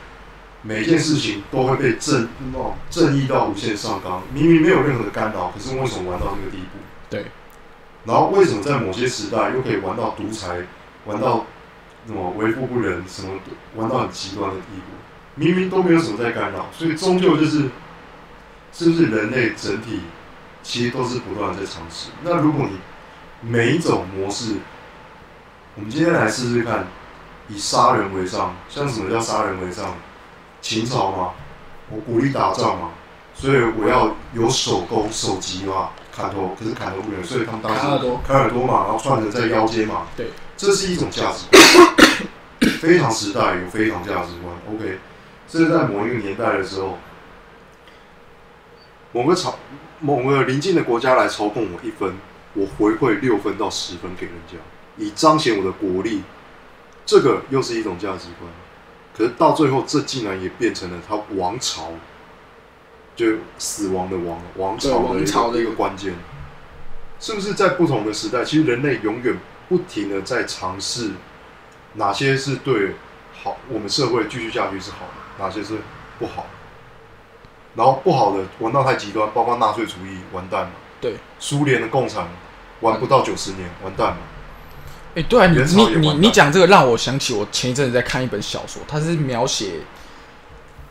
[0.66, 6.78] 每件事情都会被正哦正义到无限上纲，明明没有任何的干扰，可是为什么玩到这个地步？
[7.10, 7.26] 对。
[8.06, 10.62] 然后为什么在某些时代又可以玩到独裁，
[11.04, 11.44] 玩到
[12.06, 13.32] 什么为富不仁，什么
[13.74, 14.94] 玩到很极端的地步？
[15.34, 17.68] 明明都没有什么在干扰，所以终究就是，
[18.72, 20.00] 是不是人类整体
[20.64, 22.08] 其实都是不断在尝试？
[22.22, 22.80] 那如果你
[23.48, 24.56] 每一种模式，
[25.76, 26.86] 我们今天来试试看，
[27.48, 29.94] 以杀人为上，像什么叫杀人为上？
[30.62, 31.34] 秦朝嘛，
[31.90, 32.92] 我鼓励打仗嘛，
[33.34, 44.98] 所以我要有手工手击嘛，砍头，可是砍头不能，所以他们当时砍耳朵砍耳朵嘛，然后串着在腰间嘛，对，这是一种价值观， 非常时代有非常价值观，OK，
[45.46, 46.96] 这是在某一个年代的时候，
[49.12, 49.54] 某个朝
[50.00, 52.14] 某个邻近的国家来操控我一分，
[52.54, 54.56] 我回馈六分到十分给人家，
[54.96, 56.22] 以彰显我的国力，
[57.06, 58.50] 这个又是一种价值观。
[59.16, 61.92] 可是到最后，这竟然也变成了他王朝，
[63.14, 63.26] 就
[63.58, 66.14] 死亡的王王朝的一个王朝的一个关键，
[67.20, 69.38] 是不是在不同的时代，其实人类永远
[69.68, 71.12] 不停的在尝试
[71.94, 72.94] 哪些是对
[73.32, 75.78] 好，我们社会继续下去是好的，哪些是
[76.18, 76.46] 不好，
[77.74, 82.28] 然后不好的玩到太极端，包括纳粹主义完蛋嘛，对，苏联的共产
[82.80, 84.18] 玩不到九十年完蛋嘛，
[85.14, 89.74] 哎、对啊，你你你讲这个让我想起我前一阵子在看一本小说，它是描写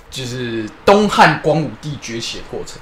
[0.10, 2.80] 就是东汉光武帝崛起的过程。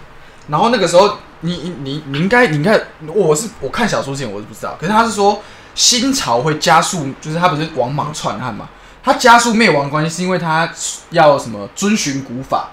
[0.48, 2.78] 然后那个时候，你你你你应该你应该，
[3.08, 5.42] 我是我看小说之前我是不知道，可是他是说
[5.76, 8.68] 新朝会加速，就是他不是王莽篡汉嘛，
[9.04, 10.70] 他加速灭亡关系是因为他
[11.12, 12.72] 要什么遵循古法，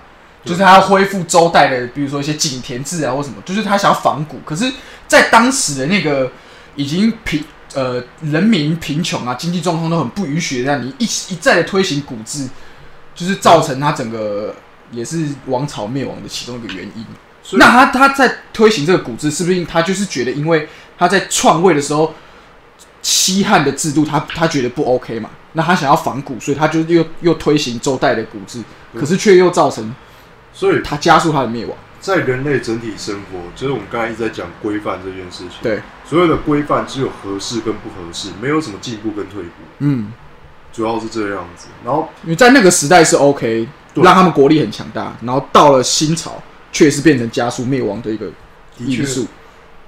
[0.49, 4.39] 就是他要恢复周代的，比如说一些井田制啊或什么，就是他想要仿古。
[4.45, 4.73] 可是，
[5.07, 6.33] 在当时的那个
[6.75, 7.45] 已经贫
[7.75, 12.49] 呃人民贫穷啊，经济状况都很不允许的，让你一一再的推行古制，
[13.15, 14.55] 就是造成他整个
[14.91, 17.05] 也是王朝灭亡的其中一个原因。
[17.53, 20.69] 那他他在推行这个古制，是不是他就是觉得，因为
[20.99, 22.15] 他在篡位的时候，
[23.03, 25.31] 西汉的制度他他觉得不 OK 嘛？
[25.55, 28.63] 那他想要仿古，所以他就又又推行周代的古制，
[28.95, 29.95] 可是却又造成
[30.59, 31.79] 所以他加速他的灭亡。
[32.01, 35.59] 在人类整体生活，就是我们刚才一直在讲规范这件事情。
[35.63, 40.13] 对，所有的规范只有合适跟不合适，没有什么进步跟退步，嗯，
[40.73, 41.69] 主要是这样子。
[41.85, 46.43] 然后因为在那个时代是 OK，让他们国力很强大，然后到了新朝，
[46.73, 48.29] 确实变成加速灭亡的一个
[48.79, 49.29] 因素。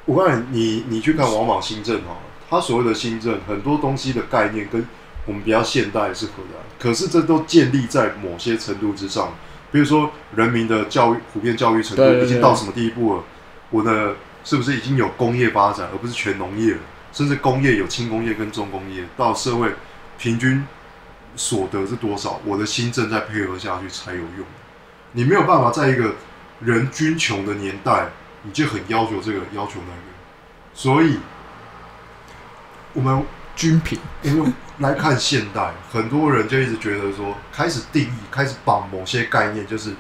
[0.04, 2.18] 我告诉你，你你去看王莽新政哈，
[2.48, 4.86] 他所谓的新政，很多东西的概念跟
[5.26, 9.34] 我们比较现代是合的，可是这都建立在某些程度之上，
[9.72, 13.24] 比如说人民的教育普遍教育程度已经到什么地步了？
[13.70, 16.80] 我的是不是已经有工业发展，而不是全农业了？
[17.12, 19.72] 甚至工业有轻工业跟重工业，到社会
[20.18, 20.66] 平均
[21.36, 22.40] 所得是多少？
[22.44, 24.46] 我的新政再配合下去才有用。
[25.12, 26.14] 你没有办法在一个
[26.60, 28.08] 人均穷的年代，
[28.42, 30.02] 你就很要求这个要求那个，
[30.72, 31.18] 所以
[32.92, 33.24] 我们
[33.56, 34.50] 均贫，因为
[34.80, 39.90] 来看现代，很多人就一直觉得说，开始定义，开始绑某些概念，就是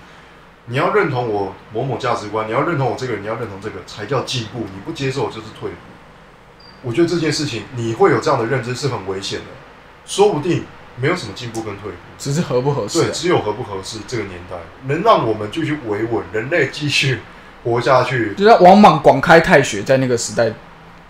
[0.66, 5.76] 你要认同我某某价值观，你要认同我这个人，你要认同这个才叫进步，你不接受就是退步。
[6.82, 9.46] 我觉得这件事情你会有这样的认知是很危险的，
[10.06, 10.64] 说不定
[10.96, 11.96] 没有什么进步跟退步。
[12.18, 13.10] 只是合不合适对，啊。
[13.12, 14.56] 只有合不合适这个年代，
[14.86, 17.20] 能让我们继续维稳，人类继续
[17.64, 18.34] 活下去。
[18.34, 20.50] 就是王莽广开太学，在那个时代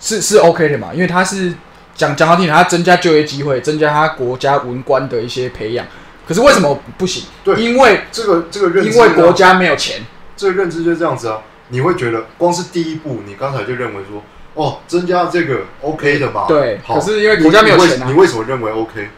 [0.00, 1.54] 是是 OK 的嘛，因为他是
[2.00, 5.86] 讲讲好听点，他增加就业机会，增加他国家文官的一些培养。
[6.26, 7.24] 可是为什么不行？
[7.44, 10.00] 对因为这个这个认知，因为国家没有钱。
[10.34, 11.42] 这个认知就是这样子啊。
[11.68, 14.22] 你会觉得光是第一步，你刚才就认为说，
[14.54, 16.46] 哦，增加这个 OK 的吧？
[16.48, 18.18] 对，好可是因为国家没有钱啊你你。
[18.18, 19.10] 为什么认为 OK？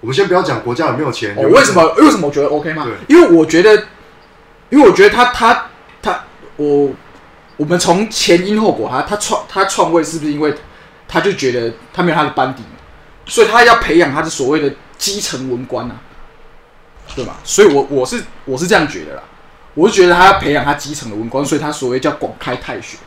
[0.00, 1.84] 我们先不要讲国家有没有钱，哦，有有为什么？
[1.98, 3.14] 为什么我觉得 OK 吗对？
[3.14, 3.84] 因为我觉得，
[4.70, 5.66] 因为我觉得他他
[6.00, 6.24] 他
[6.56, 6.90] 我
[7.58, 10.54] 我们从前因后果，他他创他创位是不是因为
[11.08, 12.62] 他就觉得他没有他的班底，
[13.26, 15.96] 所以他要培养他的所谓的基层文官啊，
[17.14, 17.38] 对吧？
[17.44, 19.22] 所以我我是我是这样觉得啦，
[19.74, 22.98] 我是觉得他要培养他基层的文官，所以他所谓叫广开太学，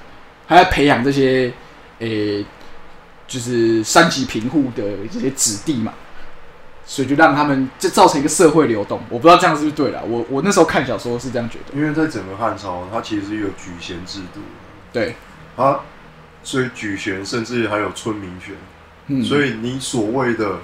[0.47, 1.51] 他要培养这些
[1.99, 2.45] 诶、
[3.27, 5.93] 就是三级贫户的这些子弟嘛。
[6.85, 8.99] 所以就让他们就造成一个社会流动。
[9.09, 10.03] 我不知道这样是不是对了。
[10.03, 11.77] 我我那时候看小说是这样觉得。
[11.77, 14.39] 因为在整个汉朝，它其实是有举贤制度，
[14.91, 15.15] 对，
[15.55, 15.81] 它
[16.43, 18.55] 所以举选甚至还有村民选，
[19.07, 20.59] 嗯，所以你所谓的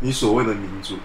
[0.00, 0.96] 你所谓的民主，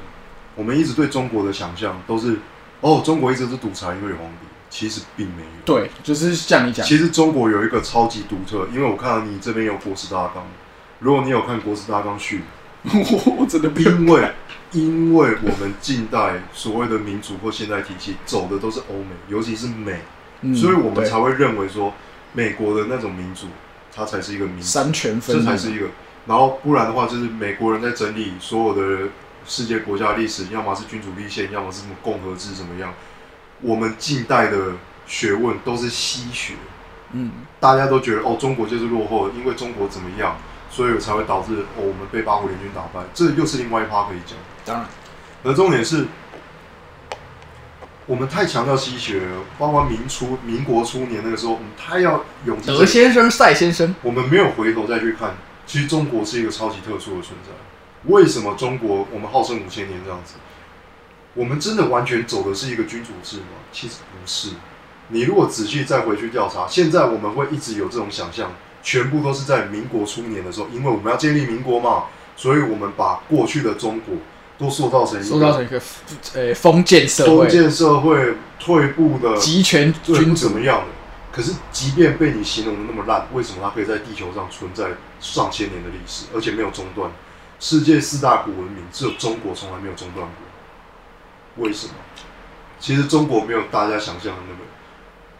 [0.55, 2.37] 我们一直对中国的想象都是
[2.81, 5.47] 哦，中国一直是独裁，因为有皇帝，其实并没有。
[5.65, 10.45] 对，就是像你讲，其实中国有一个超级独特，因为我看到你这边有国史大纲，
[10.99, 12.43] 如果你有看国史大纲序，
[12.83, 14.31] 我真的因为
[14.71, 20.01] 因为我们近代所谓的民主或现代体系走的都是欧美，尤其是美，
[20.41, 21.93] 嗯所以我们才会认为说
[22.33, 23.47] 美国的那种民主，
[23.95, 25.87] 它才是一个民主，三权分这立，才是一个。
[26.25, 29.09] 然后不然的话，就是美国人在整理所有的
[29.45, 32.93] 世界国家历史，要么是君主立宪，要么是什么共和制怎么样。
[33.61, 34.73] 我们近代的
[35.07, 36.53] 学问都是西学，
[37.13, 40.37] 嗯，大家都觉得哦，中国就是落后，因为中国怎么样，
[40.69, 43.05] 所以才会导致哦我们被八国联军打败。
[43.13, 44.37] 这又是另外一趴可以讲。
[44.65, 44.85] 当然，
[45.43, 46.05] 而重点是，
[48.07, 55.35] 我们太强调西学了，包括民初、民国初年那个时候，我们太要勇气德先生、赛先生，我们没有回头再去看，
[55.65, 57.51] 其实中国是一个超级特殊的存在。
[58.05, 60.35] 为什么中国我们号称五千年这样子？
[61.33, 63.59] 我们真的完全走的是一个君主制吗？
[63.71, 64.51] 其实不是。
[65.09, 72.05] 你如果仔细再回去调查，现在我们会一直有这种想象，全部都是在民国初年的时候，因为我们要建立民国嘛，
[72.37, 74.15] 所以我们把过去的中国
[74.57, 75.81] 都塑造成一个塑造成一个
[76.33, 80.85] 呃封建社会、封建社会退步的集权君主，怎么样的。
[81.31, 84.89] 可是，即便被你形容的那么烂，为什么它可以在地球上存在
[85.19, 87.11] 上千年的历史，而且没有中断？
[87.59, 91.63] 世界四大古文明，只有中国从来没有中断过。
[91.63, 91.93] 为什么？
[92.79, 94.59] 其实中国没有大家想象的那么，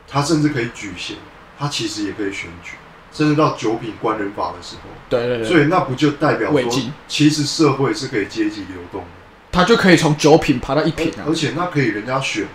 [0.07, 1.18] 它甚至可以举贤，
[1.57, 2.74] 它其实也可以选举，
[3.18, 6.70] 甚至到九品官人法的时候，对对对，所以那不就代表说，
[7.07, 9.07] 其实社会是可以阶级流动的？
[9.51, 11.34] 他就可以从九品爬到一品啊而。
[11.34, 12.45] 且那可以人家选，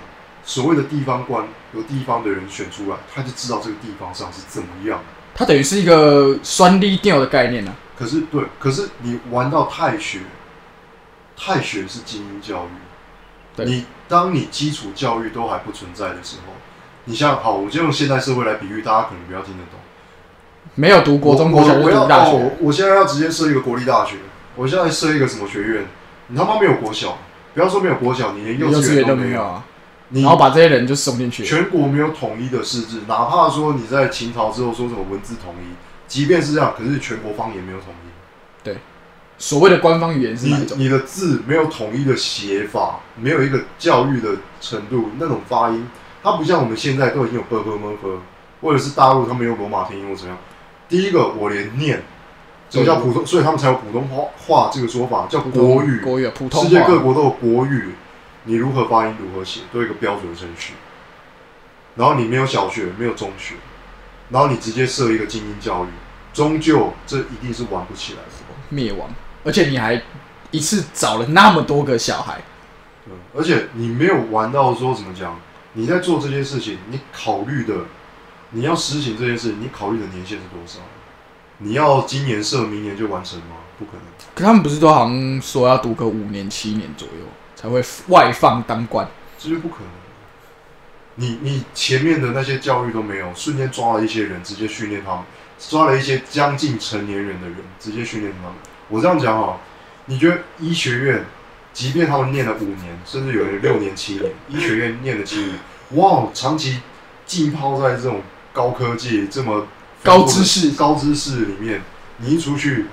[0.45, 1.45] 所谓的地方官
[1.75, 5.01] 由地方的人选出来，他就知道这个地方上是怎么样。
[5.35, 7.75] 他等于是一个酸力调的概念啊。
[7.99, 10.21] 可是对，可是你玩到太学，
[11.37, 13.57] 太学是精英教育。
[13.57, 16.53] 对你当你基础教育都还不存在的时候，
[17.07, 19.81] 你想想好，我就用现代社会来比喻，大家可能比较听得懂。
[20.75, 24.17] 没有读国中、国小就我学，哦我我现在要直接设一个国立大学，
[24.57, 25.85] 我现在设一个什么学院？
[26.29, 27.19] 你他妈没有国小，
[27.55, 29.43] 不要说没有国小，你连幼幼稚园园都没有。
[29.43, 29.65] 啊。
[30.15, 35.75] 你然后把这些人就送进去，全国没有统一的师资，哪怕说你在秦朝之后说什么文字统一，
[36.07, 38.09] 即便是这样，可是全国方言没有统一。
[38.63, 38.77] 对
[39.39, 40.79] 所谓的官方语言是哪一种？
[40.79, 45.89] 你你的字没有统一的写法，没有一个教育的程度，那种发音，
[46.23, 48.21] 它不像我们现在都已经有 b b m f，
[48.61, 50.39] 或者是大陆他们用罗马拼音或怎么样。
[50.93, 52.03] 第一个我连念，
[52.69, 56.01] 这个叫普通，所以他们才有普通话话这个说法，叫国语。
[56.01, 57.95] 国语啊普通世界各，国都有国语，
[58.45, 60.75] 你如何发音，如何写，都有一个标准的程序。
[61.97, 63.55] 然后你没有小学，没有中学，
[64.29, 65.89] 然后你直接设一个精英教育，
[66.35, 68.29] 终究这一定是玩不起来的。
[68.69, 69.09] 灭亡，
[69.45, 69.99] 而且你还
[70.51, 72.43] 一次找了那么多个小孩，
[73.07, 75.41] 对，而且你没有玩到说怎么讲，
[75.73, 77.77] 你在做这件事情，你考虑的，
[78.53, 80.79] 你要实行这件事，你考虑的年限是多少？
[81.59, 83.57] 你要今年设，明年就完成吗？
[83.79, 84.03] 不可能。
[84.35, 89.09] 可他们不是都好像说要读个五年、七年左右才会外放当官？
[89.39, 89.89] 这就不可能。
[91.15, 95.21] 你你前面的那些教育都没有，瞬间抓了一些人，直接训练他们，
[95.59, 98.55] 抓了一些将近成年人的人，直接训练他们。
[98.89, 99.59] 我这样讲哈，
[100.07, 101.25] 你觉得医学院，
[101.73, 105.59] 即便他们念了五年，甚至有人六年、七年，医学院念了七年，
[105.91, 106.81] 哇，长期
[107.27, 108.23] 浸泡在这种
[108.53, 109.67] 高科技、这么
[110.03, 111.83] 高知识高知识里面，
[112.19, 112.87] 你一出去，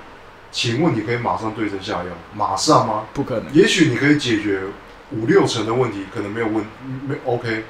[0.50, 2.10] 请问你可以马上对症下药？
[2.34, 3.04] 马上吗？
[3.12, 3.52] 不可能。
[3.52, 4.62] 也许你可以解决
[5.10, 6.64] 五六成的问题，可能没有问
[7.06, 7.64] 没 OK，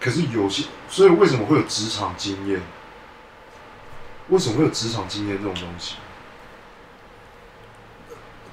[0.00, 2.60] 可是有些，所以为什么会有职场经验？
[4.28, 5.96] 为什么会有职场经验这种东西？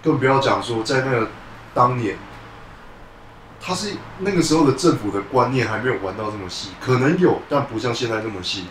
[0.03, 1.30] 更不要讲说在那个
[1.74, 2.17] 当年，
[3.66, 8.66] 他是那个时候的政府的观念还没有玩到这么细，可能有，但不像现在这么细。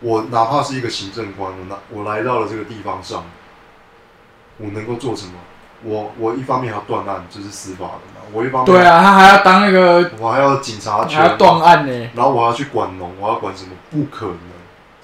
[0.00, 3.24] 我哪怕是一个行政官，我来我来到了这个地方上，
[4.58, 5.34] 我能够做什么？
[5.84, 8.26] 我我一方面还要断案，就是司法的嘛。
[8.32, 13.70] 我一方面对，啊，他还要当那个，我还要警察还要权，断案呢，然后我要去管农，我要管什么？
[13.90, 14.38] 不可能。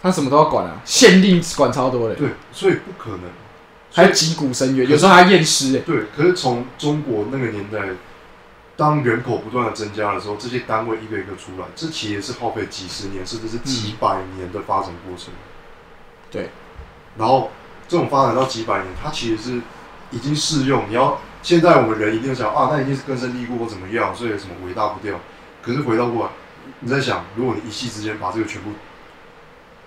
[0.03, 3.21] 他什么都要管啊，限令管超多的，对，所以不可能。
[3.93, 5.81] 还有击鼓声乐，有时候还要验尸哎。
[5.81, 7.79] 对，可是从中国那个年代，
[8.81, 15.35] 当人口不断的增加的时候，这些单位一个一个出来，这其实是耗费几十年，甚至是几百年的发展过程。
[16.31, 16.49] 对，
[17.19, 17.51] 然后
[17.87, 19.61] 这种发展到几百年，它其实是
[20.11, 20.89] 已经适用。
[20.89, 25.21] 你要现在我们人一定想啊，那一定是根深蒂固或怎么样，所以什么伟大不掉。
[25.63, 26.33] 可是回到过来，
[26.79, 28.71] 你在想，如果你一夕之间把这个全部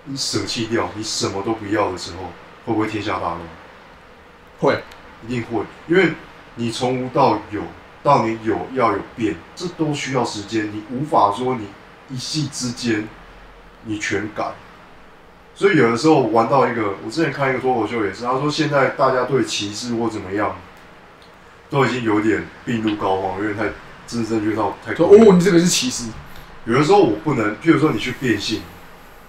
[0.03, 2.25] 你舍弃掉，你什么都不要的时候，
[2.67, 3.39] 会不会天下大乱？
[4.59, 4.83] 会，
[5.25, 6.13] 一定会，因为
[6.55, 7.63] 你从无到有，
[8.03, 11.67] 到你有要有变，这都需要时间，你无法说你
[12.13, 13.07] 一夕之间
[13.85, 14.51] 你全改。
[15.55, 20.55] 所以有的时候玩到一个，我之前看一个脱口秀也是，他说现在大家对歧视或怎么样，
[21.69, 23.65] 都已经有点病入膏肓，有点太
[24.05, 26.09] 真正确到太说哦，你这个是歧视，
[26.65, 28.61] 有的时候我不能，譬如说你去变性，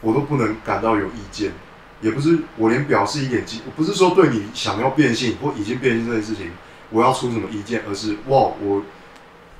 [0.00, 1.52] 我都不能感到有意见，
[2.00, 6.50] 也不是我连表示一点意，我不是说对你想要变性或已经变性这件事情，
[6.94, 8.82] 我要出什么意见，而是哇，我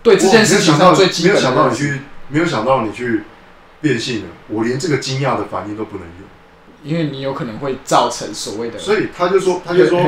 [0.05, 3.23] 对这件事情到上最基本的没有想到你去，没有想到你去
[3.81, 10.01] 变性了，我连这个惊讶的反应都不能有，因为你有可能会造成所谓的，所以他就说，他就说，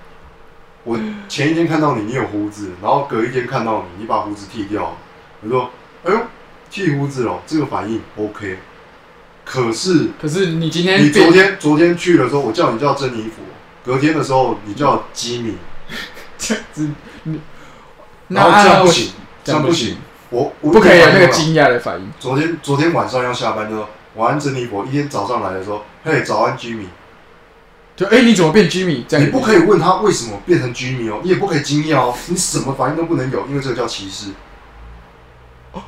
[0.84, 0.98] 我
[1.28, 4.96] 前一天看到你，你有胡子，然后隔一天看到你，你把胡子剃掉了，
[5.42, 5.70] 我说，
[6.04, 6.20] 哎呦，
[6.70, 8.58] 剃胡子了，这个反应 OK，
[9.44, 13.42] 可是可是你今天你，昨天昨天去的时候，我叫你叫珍妮佛，
[13.84, 15.56] 隔天的时候你叫吉米，
[16.46, 16.90] 这样子，
[18.28, 19.98] 然后这样不行，这样不行
[20.30, 22.12] 我我不可以有那个惊讶的反应。
[22.20, 26.86] 昨天昨天晚上要下班的时候，晚安珍妮佛，一天早上来的时候，嘿，早安，Jimmy，
[27.96, 29.04] 就哎、你怎么变 Jimmy？
[29.06, 34.30] 这样你不可以问他为什么变成 Jimmy 哦，你也不可以惊讶哦，你什么反应都不能有，因为这个叫歧视。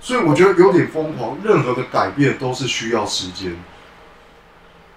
[0.00, 3.56] 所以我觉得有点疯狂，任何的改变都是需要时间，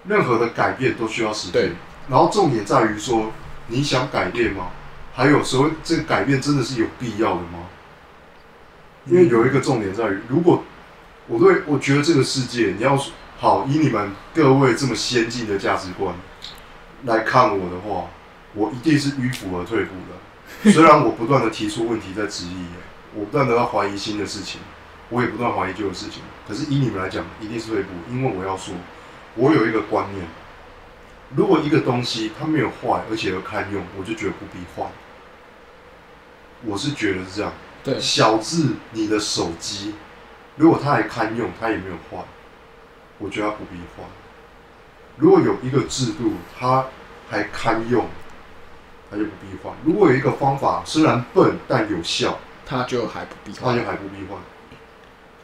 [0.08, 1.76] 任何的改变都需要时对间。
[2.08, 3.32] 然后重点在于说，
[3.68, 4.68] 你想改变吗？
[5.14, 7.60] 还有所谓这个改变真的是有必要的吗？
[9.06, 10.62] 因为有一个重点在于，如果
[11.26, 12.98] 我对我觉得这个世界，你要
[13.38, 16.14] 好以你们各位这么先进的价值观
[17.04, 18.08] 来看我的话，
[18.54, 20.70] 我一定是迂腐而退步的。
[20.72, 22.66] 虽然我不断的提出问题在质疑，
[23.14, 24.60] 我不断的要怀疑新的事情，
[25.08, 26.22] 我也不断怀疑旧的事情。
[26.46, 28.74] 可是以你们来讲，一定是退步，因为我要说，
[29.34, 30.26] 我有一个观念，
[31.34, 34.88] 如果一个东西它没有坏，而且又堪用，我就觉得不必换。
[36.64, 37.52] 我是觉得是这样。
[37.82, 39.94] 对，小智你的手机，
[40.56, 42.24] 如果它还堪用，它也没有坏，
[43.18, 44.06] 我觉得它不必换。
[45.16, 46.86] 如果有一个制度，它
[47.28, 48.06] 还堪用，
[49.10, 49.74] 它就不必换。
[49.84, 54.38] 如果有一个方法虽然笨但有效，它就还不必那就还不必换。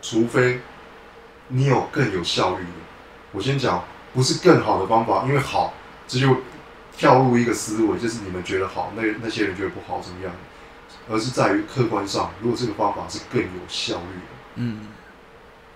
[0.00, 0.60] 除非
[1.48, 2.70] 你有更有效率的。
[3.30, 5.72] 我先讲，不是更好的方法，因为好，
[6.06, 6.36] 这就
[6.96, 10.32] 跳入一个思维，就是你们觉得好，那那些人觉得不好，怎么样？
[11.10, 14.32] 而是在于客观上，如果这个方法是更有效率的。
[14.56, 14.88] 嗯，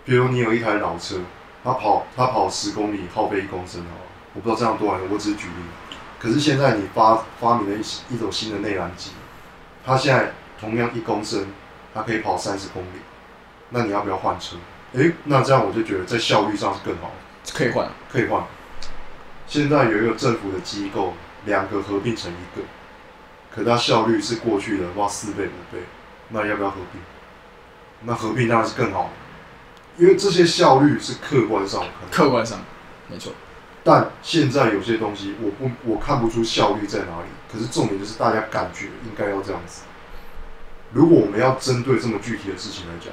[0.05, 1.17] 比如你有一台老车，
[1.65, 5.65] 它跑它跑十公里耗费一公升哦，我不知道这样多少人，我只是举例。
[6.19, 9.11] 可是现在你发发明了一一种新的内燃机，
[9.85, 11.47] 它现在同样一公升，
[11.93, 13.01] 它可以跑三十公里，
[13.71, 14.57] 那你要不要换车？
[14.93, 17.11] 诶，那这样我就觉得在效率上是更好，
[17.55, 17.89] 可以换。
[18.11, 18.45] 可以换。
[19.47, 22.65] 现在有一个政府的机构，两个合并成一个，
[23.55, 25.83] 可它效率是过去的哇四倍五倍，
[26.31, 27.01] 那要不要合并？
[28.03, 32.59] 那合并当然是更好的，因为这些效率是客观上看的客观上，
[33.09, 33.33] 没错，
[33.83, 39.85] 但现在有些东西我不我看不出效率在哪里，可是重点就是大家感觉应该要这样子。
[40.93, 43.13] 如果我们要针对这么具体的事情来讲，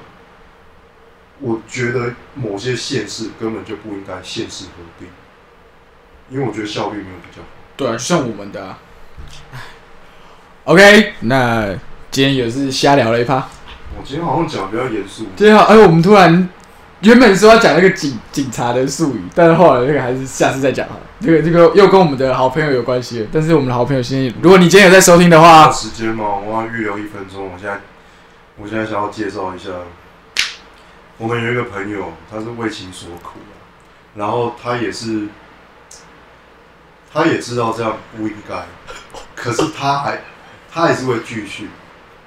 [1.40, 5.08] 我觉得某些县市根本就不应该县市合并，
[6.30, 7.48] 因为我觉得效率没有比较好。
[7.76, 8.80] 对啊，就像我们的、啊。
[10.66, 11.74] OK，那
[12.10, 13.48] 今天也是瞎聊了一趴。
[13.98, 16.50] 我今天好像讲得比较严肃，今天好，哎，我们突然
[17.02, 21.02] 原本说要讲那个警警察的术语，但是后来那个还是下次再讲好了。
[21.20, 26.38] 这个这个又跟我们的好朋友有关系了，但是我们的好朋友现在，如果你今天有在收听的话，时间嘛？
[26.38, 27.52] 我要预留一分钟。
[27.52, 27.82] 我现在
[28.58, 29.70] 我现在想要介绍一下，
[31.18, 33.54] 我们有一个朋友，他是为情所苦啊，
[34.16, 35.28] 然后他也是，
[37.14, 38.66] 他也知道这样不应该，
[39.36, 40.22] 可是他还
[40.72, 41.70] 他还是会继续，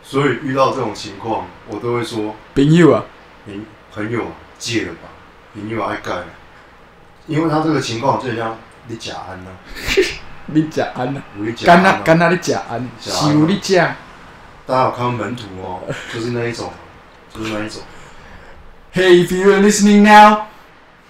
[0.03, 3.05] 所以遇到这种情况，我都会说，朋友啊，
[3.45, 5.09] 你朋友啊戒了吧，
[5.53, 6.23] 朋友爱改，
[7.27, 8.57] 因为他这个情况就像
[8.87, 9.51] 你假安呐、
[10.47, 11.21] 你假安呐，
[11.65, 13.97] 干呐干呐你假安，是有你假。
[14.65, 15.83] 大家有看门徒哦，
[16.13, 16.73] 就是那一种，
[17.35, 17.83] 就是那一种。
[18.97, 20.49] Hey, if you're listening now,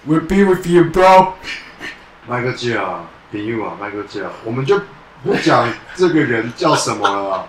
[0.05, 1.35] we'll be with you, bro.
[2.27, 2.83] 麦克价，
[3.31, 4.77] 朋友啊，麦克价，我们就
[5.23, 7.47] 不讲这个人叫什么了啊，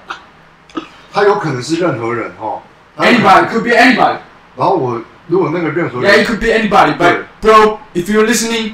[1.11, 2.61] 他有可能是任何人哈。
[2.95, 4.17] 他有可能 Anybody could be anybody.
[4.55, 6.95] 然后我如果那个任何 Yeah, 人 it，could be anybody.
[6.95, 8.73] But bro, if you're listening,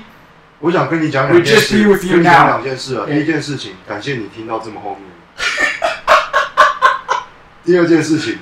[0.60, 3.06] 我想跟你讲两 We'll 件 just 事，be with you 跟你讲 now 两件事啊。
[3.08, 5.04] 第一件事情，感谢你听到这么后面。
[7.64, 8.40] 第二件事情，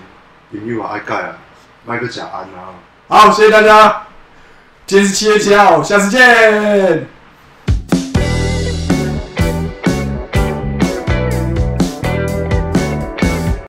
[0.50, 1.38] 朋友啊，爱盖啊，
[1.86, 2.74] 麦克甲安啊。
[3.14, 4.04] 好，谢谢大家。
[4.88, 7.06] 今天是七月七号，下次见。